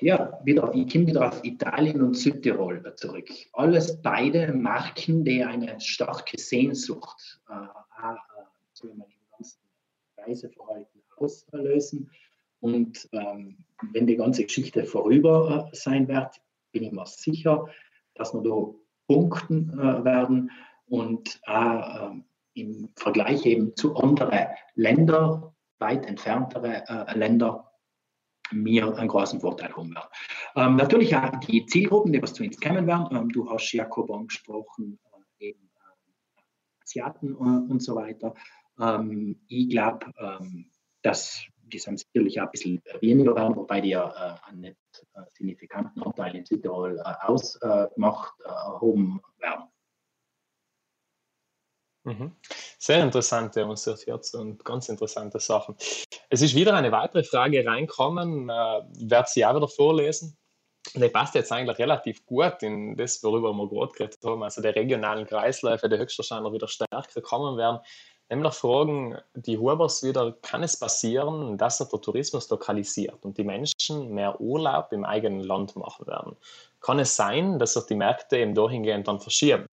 [0.00, 3.28] ja, wieder, ich komme wieder auf Italien und Südtirol zurück.
[3.52, 8.16] Alles beide Marken, die eine starke Sehnsucht äh, äh,
[8.72, 9.60] so im ganzen
[10.18, 12.10] Reiseverhalten auslösen.
[12.60, 13.58] Und ähm,
[13.92, 16.40] wenn die ganze Geschichte vorüber äh, sein wird,
[16.72, 17.66] bin ich mir sicher,
[18.14, 18.74] dass wir da
[19.06, 20.50] punkten äh, werden
[20.88, 22.10] und äh,
[22.54, 27.70] im Vergleich eben zu anderen Ländern, weit entferntere äh, Länder,
[28.52, 30.08] mir einen großen Vorteil haben werden.
[30.54, 33.08] Ähm, natürlich auch die Zielgruppen, die was zu uns kommen werden.
[33.10, 34.98] Ähm, du hast Jakob angesprochen,
[35.40, 38.34] äh, eben äh, Asiaten äh, und so weiter.
[38.78, 40.70] Ähm, ich glaube, ähm,
[41.02, 45.06] dass die sind sicherlich auch ein bisschen weniger werden, wobei die ja äh, einen nicht
[45.14, 49.64] äh, signifikanten Anteil in Südtirol äh, ausmacht, erhoben werden.
[52.06, 52.36] Mhm.
[52.78, 53.96] Sehr interessante und sehr
[54.34, 55.74] und ganz interessante Sachen.
[56.30, 58.48] Es ist wieder eine weitere Frage reinkommen.
[58.48, 60.36] Äh, ich werde sie auch wieder vorlesen.
[60.94, 64.44] Die passt jetzt eigentlich relativ gut in das, worüber wir gerade geredet haben.
[64.44, 67.80] Also die regionalen Kreisläufe, die höchstwahrscheinlich wieder stärker kommen werden.
[68.28, 73.44] Nämlich fragen die Hubers wieder, kann es passieren, dass sich der Tourismus lokalisiert und die
[73.44, 76.36] Menschen mehr Urlaub im eigenen Land machen werden?
[76.80, 79.66] Kann es sein, dass sich die Märkte eben dahingehend dann verschieben?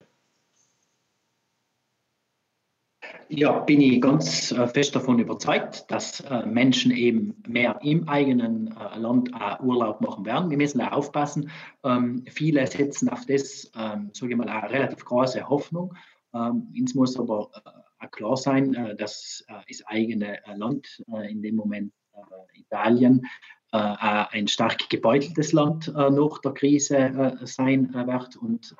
[3.36, 8.68] Ja, bin ich ganz äh, fest davon überzeugt, dass äh, Menschen eben mehr im eigenen
[8.78, 9.32] äh, Land
[9.64, 10.52] Urlaub machen werden.
[10.52, 11.50] Wir müssen aufpassen.
[11.84, 15.96] Ähm, viele setzen auf das, ähm, sage ich mal, eine relativ große Hoffnung.
[16.36, 17.50] Ähm, uns muss aber
[18.12, 21.94] klar sein, dass das eigene Land, in dem Moment
[22.54, 23.26] Italien,
[23.72, 28.76] ein stark gebeuteltes Land nach der Krise sein wird und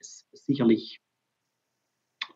[0.00, 1.03] es sicherlich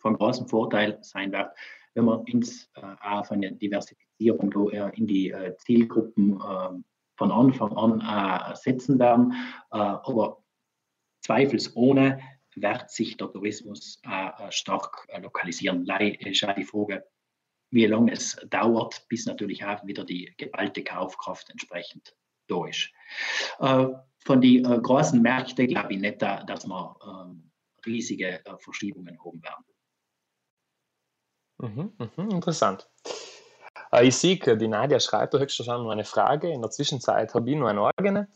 [0.08, 1.50] von großem Vorteil sein wird,
[1.94, 6.82] wenn man ins, äh, auf eine Diversifizierung äh, in die äh, Zielgruppen äh,
[7.16, 9.34] von Anfang an äh, setzen werden.
[9.70, 10.42] Aber
[11.20, 12.20] zweifelsohne
[12.54, 14.00] wird sich der Tourismus
[14.50, 15.84] stark lokalisieren.
[15.84, 17.04] Leider ist auch die Frage,
[17.70, 22.14] wie lange es dauert, bis natürlich auch wieder die geballte Kaufkraft entsprechend
[22.46, 22.90] da ist.
[23.58, 27.50] von den großen Märkten glaube ich nicht, dass wir ähm,
[27.84, 29.67] riesige Verschiebungen haben werden.
[31.58, 32.88] Mhm, mhm, interessant.
[33.92, 36.50] Äh, ich sehe, die Nadia schreibt höchstwahrscheinlich noch eine Frage.
[36.50, 38.28] In der Zwischenzeit habe ich noch eine eigene.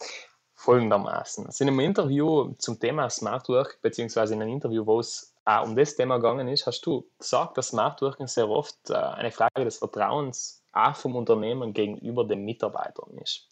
[0.62, 1.46] Folgendermaßen.
[1.46, 5.64] Also in einem Interview zum Thema Smart Work, beziehungsweise in einem Interview, wo es auch
[5.64, 9.32] um das Thema gegangen ist, hast du gesagt, dass Smart Working sehr oft äh, eine
[9.32, 13.48] Frage des Vertrauens auch vom Unternehmen gegenüber den Mitarbeitern ist.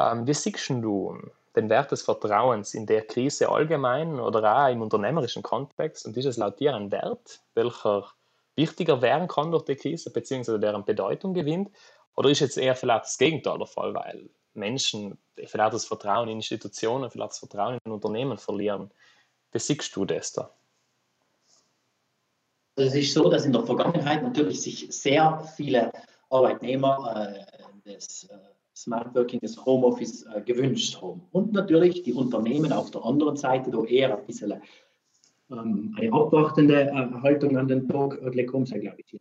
[0.00, 1.16] Ähm, wie siehst du
[1.54, 6.06] den Wert des Vertrauens in der Krise allgemein oder auch im unternehmerischen Kontext?
[6.06, 8.04] Und ist es laut dir ein Wert, welcher
[8.56, 11.70] wichtiger werden kann durch die Krise, beziehungsweise deren Bedeutung gewinnt?
[12.16, 16.36] Oder ist jetzt eher vielleicht das Gegenteil der Fall, weil Menschen vielleicht das Vertrauen in
[16.36, 18.90] Institutionen, vielleicht das Vertrauen in Unternehmen verlieren?
[19.52, 20.50] Wie siehst du das da?
[22.76, 25.90] Also es ist so, dass in der Vergangenheit natürlich sich sehr viele
[26.28, 27.46] Arbeitnehmer
[27.86, 28.36] äh, des äh,
[28.74, 31.22] Smart Working, des Homeoffice äh, gewünscht haben.
[31.32, 34.60] Und natürlich die Unternehmen auf der anderen Seite da eher ein bisschen
[35.50, 39.16] ähm, eine abwartende äh, Haltung an den Tag gelegt sei, glaube ich,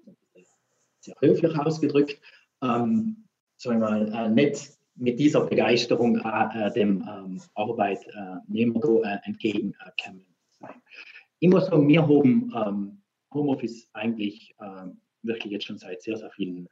[0.99, 2.19] sehr höflich ausgedrückt.
[2.61, 3.25] Ähm,
[3.57, 10.25] sagen wir mal, äh, nicht mit dieser Begeisterung äh, dem ähm, Arbeitnehmer äh, entgegenkommen
[10.59, 10.81] sein.
[11.39, 13.01] Ich muss sagen, wir haben ähm,
[13.33, 14.87] Homeoffice eigentlich äh,
[15.23, 16.67] wirklich jetzt schon seit sehr, sehr vielen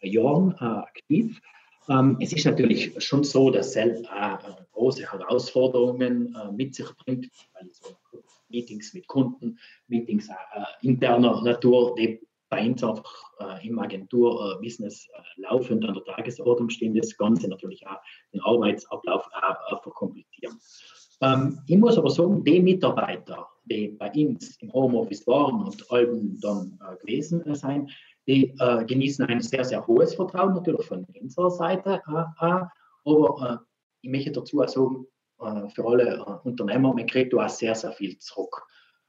[0.00, 1.40] äh, Jahren äh, aktiv.
[1.88, 4.02] Ähm, es ist natürlich schon so, dass es
[4.72, 7.96] große Herausforderungen mit sich bringt, weil so
[8.50, 12.20] Meetings mit Kunden, Meetings äh, interner Natur, die
[12.50, 17.86] bei uns einfach äh, im Agenturbusiness äh, laufend an der Tagesordnung stehen, das Ganze natürlich
[17.86, 18.00] auch
[18.32, 20.58] den Arbeitsablauf äh, verkomplizieren.
[21.22, 26.38] Ähm, ich muss aber sagen, die Mitarbeiter, die bei uns im Homeoffice waren und allem
[26.40, 27.88] dann äh, gewesen sein,
[28.26, 32.02] die äh, genießen ein sehr, sehr hohes Vertrauen natürlich von unserer Seite.
[32.08, 32.64] Äh, äh
[33.04, 33.64] aber
[34.02, 35.06] ich möchte dazu auch sagen,
[35.74, 38.62] für alle Unternehmer, man kriegt auch sehr, sehr viel zurück.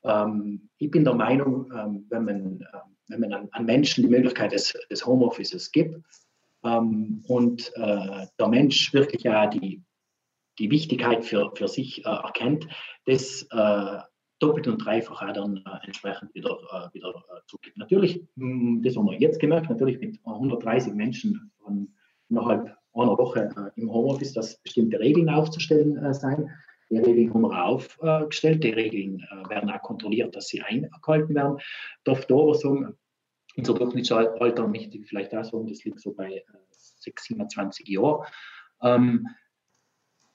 [0.03, 4.51] Ähm, ich bin der Meinung, ähm, wenn man, ähm, wenn man an, Menschen die Möglichkeit
[4.51, 6.01] des, des Homeoffices gibt
[6.63, 9.83] ähm, und äh, der Mensch wirklich ja die,
[10.59, 12.67] die Wichtigkeit für, für sich äh, erkennt,
[13.05, 13.99] das äh,
[14.39, 17.71] doppelt und dreifach auch dann äh, entsprechend wieder, äh, wieder äh.
[17.75, 21.93] Natürlich, hm, das haben wir jetzt gemerkt, natürlich mit 130 Menschen von
[22.29, 26.49] innerhalb einer Woche äh, im Homeoffice, dass bestimmte Regeln aufzustellen äh, sein.
[26.89, 31.57] Die Regeln haben wir aufgestellt, die Regeln äh, werden auch kontrolliert, dass sie eingehalten werden.
[32.03, 32.97] Darf da aber sagen,
[33.55, 38.25] unser Durchschnittsalter, möchte ich vielleicht auch sagen, das liegt so bei 6, 27 Jahren.
[38.81, 39.27] Ähm,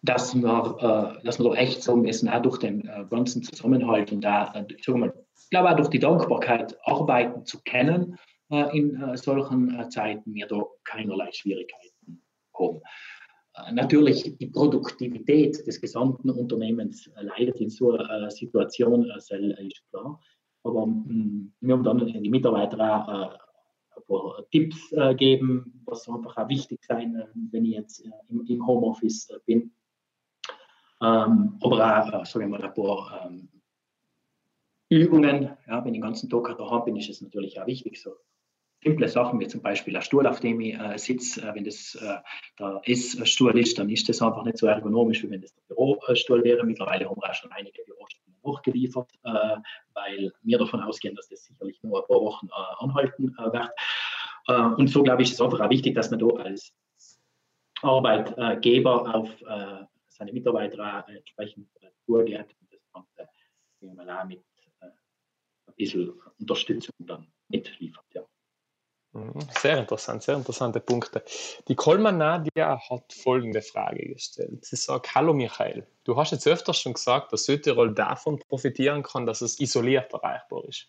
[0.02, 4.12] dass wir, äh, dass wir doch echt sagen müssen, auch durch den äh, ganzen Zusammenhalt
[4.12, 5.12] und da, äh, ich, mal,
[5.50, 8.16] glaube auch durch die Dankbarkeit arbeiten zu können
[8.50, 11.85] äh, in äh, solchen äh, Zeiten, wir da keinerlei Schwierigkeiten
[12.58, 12.80] haben.
[13.72, 19.32] Natürlich, die Produktivität des gesamten Unternehmens leidet in so einer Situation, ist
[19.90, 20.20] klar.
[20.62, 24.78] Aber mm, wir haben dann die Mitarbeiter auch ein paar Tipps
[25.16, 29.72] geben, was einfach auch wichtig sein, wenn ich jetzt im, Homeoffice bin
[31.00, 33.48] ähm, aber auch, äh, sagen wir mal, ein paar ähm,
[34.88, 35.56] Übungen.
[35.66, 38.16] Ja, wenn ich den ganzen Tag daheim bin, ist es natürlich auch wichtig, so
[38.86, 41.42] simple Sachen wie zum Beispiel ein Stuhl, auf dem ich äh, sitze.
[41.42, 42.18] Äh, wenn das äh,
[42.58, 46.44] der Essstuhl ist, dann ist das einfach nicht so ergonomisch, wie wenn das der Bürostuhl
[46.44, 46.64] wäre.
[46.64, 49.56] Mittlerweile haben wir auch schon einige Bürostühle hochgeliefert, äh,
[49.94, 54.78] weil wir davon ausgehen, dass das sicherlich nur ein paar Wochen äh, anhalten äh, wird.
[54.78, 56.72] und so, glaube ich, ist es einfach auch wichtig, dass man da als
[57.82, 59.28] Arbeitgeber auf
[60.06, 61.68] seine Mitarbeiter entsprechend
[62.06, 63.28] vorgeht und das Ganze
[63.96, 64.44] man auch mit
[64.80, 64.92] ein
[65.76, 68.06] bisschen Unterstützung dann mitliefert.
[68.14, 68.22] Ja.
[69.16, 71.24] Mhm, sehr interessant, sehr interessante Punkte.
[71.68, 74.64] Die Kolman Nadia hat folgende Frage gestellt.
[74.64, 79.24] Sie sagt, hallo Michael, du hast jetzt öfters schon gesagt, dass Südtirol davon profitieren kann,
[79.24, 80.88] dass es isoliert erreichbar ist.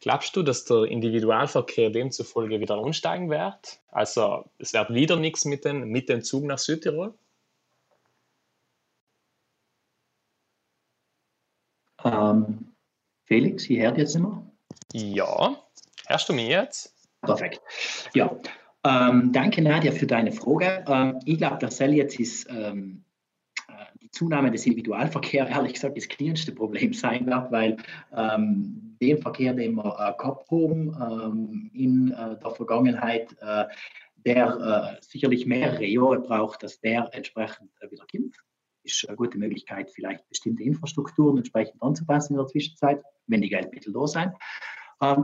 [0.00, 3.78] Glaubst du, dass der Individualverkehr demzufolge wieder umsteigen wird?
[3.92, 7.14] Also es wird wieder nichts mit, den, mit dem Zug nach Südtirol?
[12.02, 12.74] Ähm,
[13.26, 14.44] Felix, ihr hört jetzt immer?
[14.92, 15.56] Ja,
[16.08, 16.91] hörst du mich jetzt?
[17.22, 17.60] Perfekt.
[18.14, 18.36] Ja,
[18.84, 20.84] ähm, danke Nadja für deine Frage.
[20.88, 23.04] Ähm, ich glaube, dass jetzt ist ähm,
[23.68, 27.76] äh, die Zunahme des Individualverkehrs, ehrlich gesagt, das kleinste Problem sein wird, weil
[28.14, 33.66] ähm, den Verkehr, den wir äh, gehabt haben ähm, in äh, der Vergangenheit, äh,
[34.24, 38.36] der äh, sicherlich mehrere Jahre braucht, dass der entsprechend äh, wieder kommt
[38.84, 43.92] ist eine gute Möglichkeit, vielleicht bestimmte Infrastrukturen entsprechend anzupassen in der Zwischenzeit, wenn die Geldmittel
[43.92, 44.32] da sind.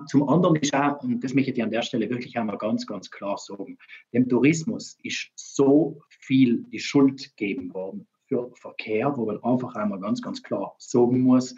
[0.09, 3.11] Zum anderen ist auch, und das möchte ich an der Stelle wirklich einmal ganz, ganz
[3.11, 3.79] klar sagen,
[4.13, 10.01] dem Tourismus ist so viel die Schuld gegeben worden für Verkehr, wo man einfach einmal
[10.01, 11.55] ganz, ganz klar sagen muss,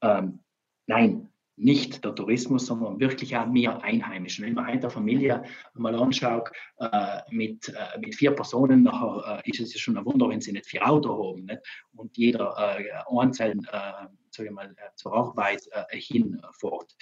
[0.00, 0.38] ähm,
[0.86, 4.44] nein, nicht der Tourismus, sondern wirklich auch mehr Einheimischen.
[4.44, 5.42] Wenn man eine Familie
[5.74, 10.04] mal anschaut, äh, mit, äh, mit vier Personen, nachher äh, ist es ja schon ein
[10.04, 11.62] Wunder, wenn sie nicht vier Auto haben nicht?
[11.94, 14.06] und jeder äh, einzeln äh,
[14.36, 16.94] sag ich mal, äh, zur Arbeit äh, hinfährt.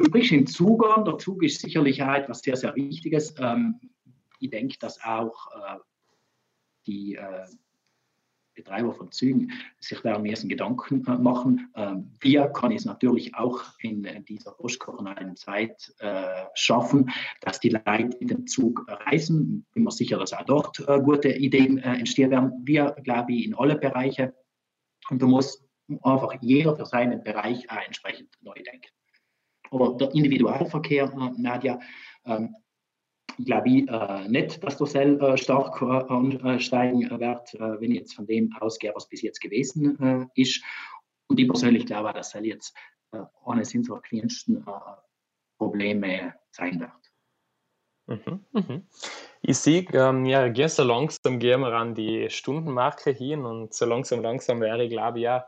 [0.00, 3.34] Du sprichst den Zug an, der Zug ist sicherlich auch etwas sehr, sehr Wichtiges.
[3.38, 3.78] Ähm,
[4.38, 5.48] ich denke, dass auch
[6.86, 7.18] die
[8.54, 11.70] Betreiber von Zügen sich da am ersten Gedanken äh, machen.
[11.76, 18.16] Ähm, wir kann es natürlich auch in dieser postkoronalen Zeit äh, schaffen, dass die Leute
[18.18, 19.66] in den Zug reisen.
[19.72, 22.52] Bin mir sicher, dass auch dort äh, gute Ideen entstehen werden.
[22.64, 24.34] Wir, glaube ich, in alle Bereiche.
[25.10, 25.62] Und da muss
[26.02, 28.88] einfach jeder für seinen Bereich entsprechend neu denken.
[29.70, 31.78] Aber der Individualverkehr, Nadja,
[32.24, 32.54] ähm,
[33.38, 38.00] ich glaube äh, nicht, dass der Sell äh, stark äh, ansteigen wird, äh, wenn ich
[38.00, 40.62] jetzt von dem ausgehe, was bis jetzt gewesen äh, ist.
[41.28, 42.76] Und ich persönlich glaube, dass Sell jetzt
[43.12, 44.70] äh, eines unserer kleinsten äh,
[45.58, 46.90] Probleme sein wird.
[48.06, 48.86] Mhm, mhm.
[49.40, 54.20] Ich sehe, ähm, ja, so langsam gehen wir an die Stundenmarke hin und so langsam,
[54.20, 55.46] langsam wäre, glaube ich, ja,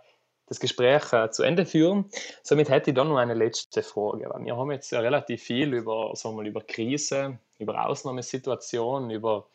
[0.53, 2.11] das Gespräch äh, zu Ende führen.
[2.42, 4.30] Somit hätte ich dann noch eine letzte Frage.
[4.38, 9.46] Wir haben jetzt relativ viel über, sagen wir mal, über Krise, über Ausnahmesituationen, über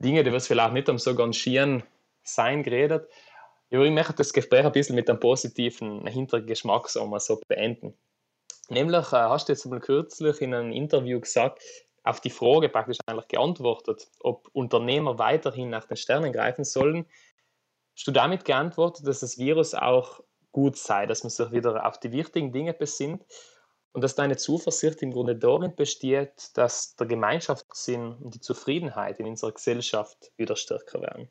[0.00, 1.84] Dinge, die wir vielleicht nicht am so ganz schieren
[2.24, 3.08] sein geredet.
[3.70, 7.94] ich möchte das Gespräch ein bisschen mit einem positiven Hintergeschmack sagen wir so beenden.
[8.68, 11.62] Nämlich äh, hast du jetzt mal kürzlich in einem Interview gesagt,
[12.02, 17.06] auf die Frage praktisch eigentlich geantwortet, ob Unternehmer weiterhin nach den Sternen greifen sollen,
[18.00, 20.22] Hast du damit geantwortet, dass das Virus auch
[20.52, 23.22] gut sei, dass man sich wieder auf die wichtigen Dinge besinnt?
[23.92, 29.26] und dass deine Zuversicht im Grunde darin besteht, dass der Gemeinschaftssinn und die Zufriedenheit in
[29.26, 31.28] unserer Gesellschaft wieder stärker werden.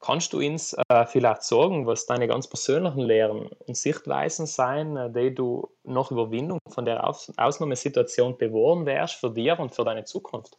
[0.00, 5.12] Kannst du uns äh, vielleicht sagen, was deine ganz persönlichen Lehren und Sichtweisen sein, äh,
[5.12, 10.04] die du nach Überwindung von der Aus Ausnahmesituation bewahren wärst für dich und für deine
[10.04, 10.58] Zukunft?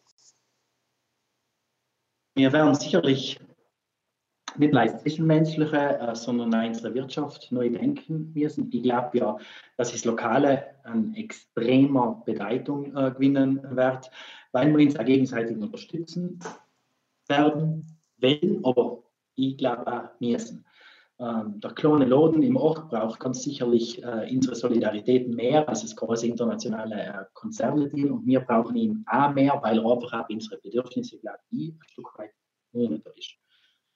[2.36, 3.39] Wir werden sicherlich
[4.57, 8.69] nicht nur Zwischenmenschliche, äh, sondern auch unsere Wirtschaft neu denken müssen.
[8.71, 9.37] Ich glaube ja,
[9.77, 14.09] dass das Lokale an extremer Bedeutung äh, gewinnen wird,
[14.51, 16.39] weil wir uns auch gegenseitig unterstützen
[17.27, 17.85] werden,
[18.19, 19.03] wollen, aber
[19.35, 20.65] ich glaube auch müssen.
[21.19, 25.95] Ähm, der kleine Laden im Ort braucht ganz sicherlich äh, unsere Solidarität mehr als das
[25.95, 30.57] große internationale äh, Konzernteam und wir brauchen ihn auch mehr, weil er einfach auch unsere
[30.61, 32.31] Bedürfnisse, glaube ich, ein Stück weit
[32.71, 33.35] monetär ist.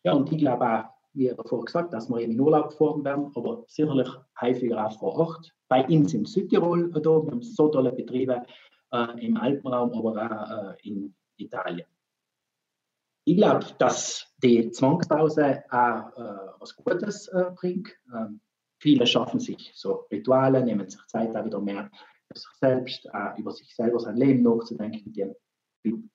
[0.04, 0.84] Ja, und ich glaube auch,
[1.14, 5.54] wie davor gesagt, dass wir in Urlaub gefahren werden, aber sicherlich häufiger auch vor Ort.
[5.68, 8.44] Bei uns in Südtirol, da, wir haben so tolle Betriebe
[8.92, 11.88] äh, im Alpenraum, aber auch äh, in Italien.
[13.26, 17.90] Ich glaube, dass die Zwangspause auch äh, was Gutes äh, bringt.
[18.14, 18.42] Ähm,
[18.80, 21.92] viele schaffen sich so Rituale, nehmen sich Zeit, da wieder mehr
[22.30, 25.32] über sich selbst, äh, über sich selber, sein Leben nachzudenken, die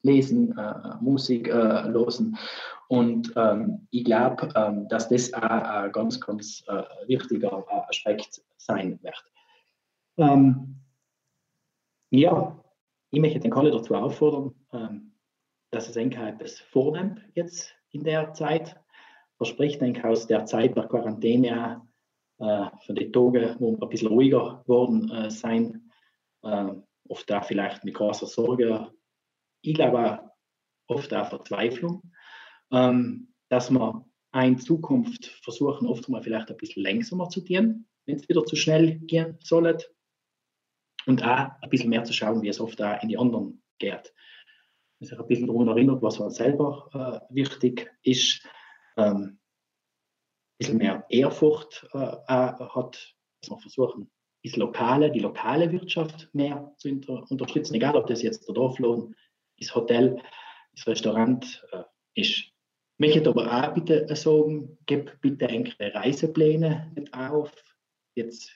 [0.02, 2.36] lesen, äh, Musik äh, hören.
[2.88, 8.42] Und ähm, ich glaube, ähm, dass das auch ein ganz, ganz äh, wichtiger äh, Aspekt
[8.56, 9.24] sein wird.
[10.18, 10.76] Ähm,
[12.10, 12.56] ja,
[13.10, 15.12] ich möchte den Kalle dazu auffordern, ähm,
[15.70, 18.76] dass es etwas vornimmt jetzt in der Zeit.
[19.36, 21.82] Verspricht denke aus der Zeit der Quarantäne
[22.38, 25.90] äh, von den Tagen, wo wir ein bisschen ruhiger geworden äh, sein,
[26.42, 26.72] äh,
[27.08, 28.92] oft da vielleicht mit großer Sorge
[29.66, 30.30] ich glaube
[30.86, 32.02] oft auch Verzweiflung,
[32.72, 38.16] ähm, dass wir in Zukunft versuchen, oft mal vielleicht ein bisschen langsamer zu gehen, wenn
[38.16, 39.78] es wieder zu schnell gehen soll.
[41.06, 44.12] Und auch ein bisschen mehr zu schauen, wie es oft auch in die anderen geht.
[44.98, 46.90] Dass sich ein bisschen daran erinnert, was uns selber
[47.30, 48.44] äh, wichtig ist.
[48.96, 54.10] Ähm, ein bisschen mehr Ehrfurcht äh, hat, dass wir versuchen,
[54.42, 59.14] das Lokale, die lokale Wirtschaft mehr zu unter unterstützen, egal ob das jetzt der Dorflohn
[59.58, 60.20] das Hotel,
[60.74, 61.82] das Restaurant äh,
[62.14, 62.52] ist.
[62.98, 67.52] Ich möchte aber auch bitte sagen, gib bitte eure Reisepläne nicht auf.
[68.14, 68.50] Jetzt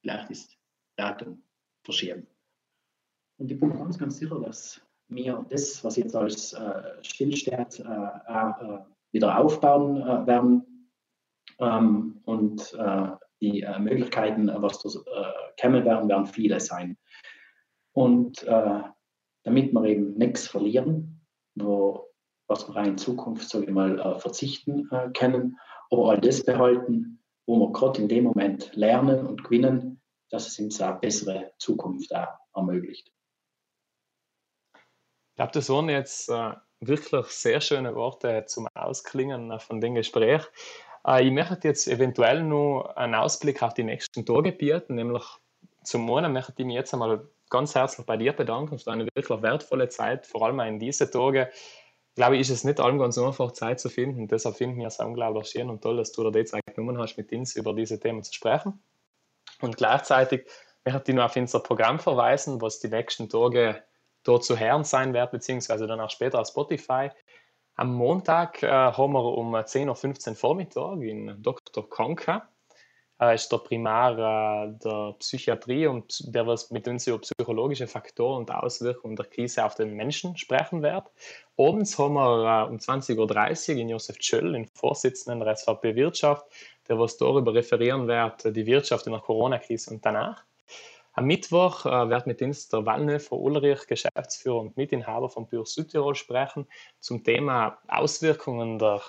[0.00, 0.48] vielleicht das
[0.96, 1.42] Datum
[1.84, 2.26] verschieben.
[3.38, 7.82] Und ich bin ganz, ganz sicher, dass wir das, was jetzt als äh, stillsteht, äh,
[7.82, 8.78] äh,
[9.10, 10.88] wieder aufbauen äh, werden.
[11.58, 13.08] Ähm, und äh,
[13.40, 16.96] die äh, Möglichkeiten, was da kommen werden, werden viele sein.
[17.94, 18.46] Und
[19.44, 21.20] damit wir eben nichts verlieren,
[21.54, 22.08] wo,
[22.48, 25.58] was wir in Zukunft, sage ich mal, äh, verzichten äh, können,
[25.90, 30.58] aber all das behalten, wo wir gerade in dem Moment lernen und gewinnen, dass es
[30.58, 33.12] uns eine bessere Zukunft auch ermöglicht.
[34.74, 39.94] Ich glaube, das waren jetzt äh, wirklich sehr schöne Worte zum Ausklingen äh, von dem
[39.94, 40.42] Gespräch.
[41.06, 45.24] Äh, ich möchte jetzt eventuell nur einen Ausblick auf die nächsten Tage bieten, nämlich
[45.84, 49.42] zum einen möchte ich mich jetzt einmal ganz herzlich bei dir bedanken für eine wirklich
[49.42, 51.46] wertvolle Zeit, vor allem in diesen Tagen.
[52.14, 54.26] Glaube ich, ist es nicht allem ganz einfach, Zeit zu finden.
[54.26, 57.16] Deshalb finden wir es unglaublich schön und toll, dass du dir die Zeit genommen hast,
[57.16, 58.82] mit uns über diese Themen zu sprechen.
[59.60, 60.46] Und gleichzeitig
[60.84, 63.82] möchte ich noch auf unser Programm verweisen, was die nächsten Tage
[64.24, 67.10] dort zu hören sein wird, beziehungsweise dann auch später auf Spotify.
[67.76, 71.88] Am Montag äh, haben wir um 10.15 Uhr Vormittag in Dr.
[71.88, 72.48] Konka
[73.30, 78.50] ist der Primar äh, der Psychiatrie und der was mit uns über psychologische Faktoren und
[78.50, 81.04] Auswirkungen der Krise auf den Menschen sprechen wird.
[81.56, 86.46] Abends haben wir äh, um 20.30 Uhr in Josef Tschöll, den Vorsitzenden der SVP Wirtschaft,
[86.88, 90.44] der was darüber referieren wird, die Wirtschaft in der Corona-Krise und danach.
[91.14, 96.14] Am Mittwoch äh, wird mit uns der Wallnöfer Ulrich, Geschäftsführer und Mitinhaber von Pür Südtirol,
[96.14, 96.66] sprechen
[97.00, 99.02] zum Thema Auswirkungen der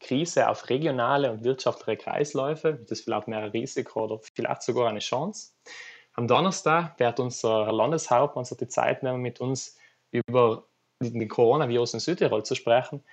[0.00, 2.74] Krise auf regionale und wirtschaftliche Kreisläufe.
[2.74, 5.52] Das ist vielleicht mehr ein Risiko oder vielleicht sogar eine Chance.
[6.14, 9.76] Am Donnerstag wird unser Landeshauptmann sich die Zeit nehmen, mit uns
[10.10, 10.64] über
[11.00, 13.04] den Coronavirus in Südtirol zu sprechen.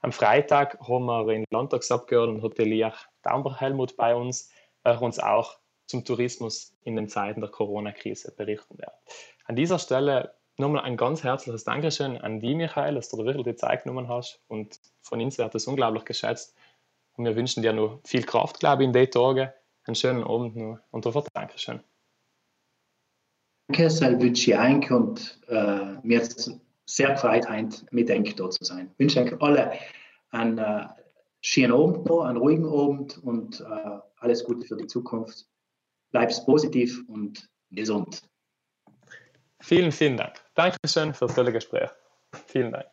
[0.00, 4.50] Am Freitag haben wir den Landtagsabgeordneten Hotelier Daumber Helmut bei uns,
[4.84, 8.92] der uns auch zum Tourismus in den Zeiten der Corona-Krise berichten wird.
[9.44, 13.44] An dieser Stelle nochmal ein ganz herzliches Dankeschön an die, Michael, dass du da wirklich
[13.44, 14.40] die Zeit genommen hast.
[14.48, 16.54] Und von uns wird das unglaublich geschätzt.
[17.14, 19.50] Und wir wünschen dir noch viel Kraft, glaube ich, in den Tagen.
[19.84, 21.80] Einen schönen Abend noch und dafür Dankeschön.
[23.68, 26.50] Danke, das wünsche ich euch und äh, mir ist
[26.86, 27.46] sehr gefreut,
[27.90, 28.90] mit euch da zu sein.
[28.92, 29.72] Ich wünsche euch alle
[30.30, 30.86] einen äh,
[31.40, 35.46] schönen Abend noch, einen ruhigen Abend und äh, alles Gute für die Zukunft.
[36.10, 38.22] Bleibt positiv und gesund.
[39.60, 40.34] Vielen, vielen Dank.
[40.54, 41.90] Dankeschön für das tolle Gespräch.
[42.46, 42.91] Vielen Dank.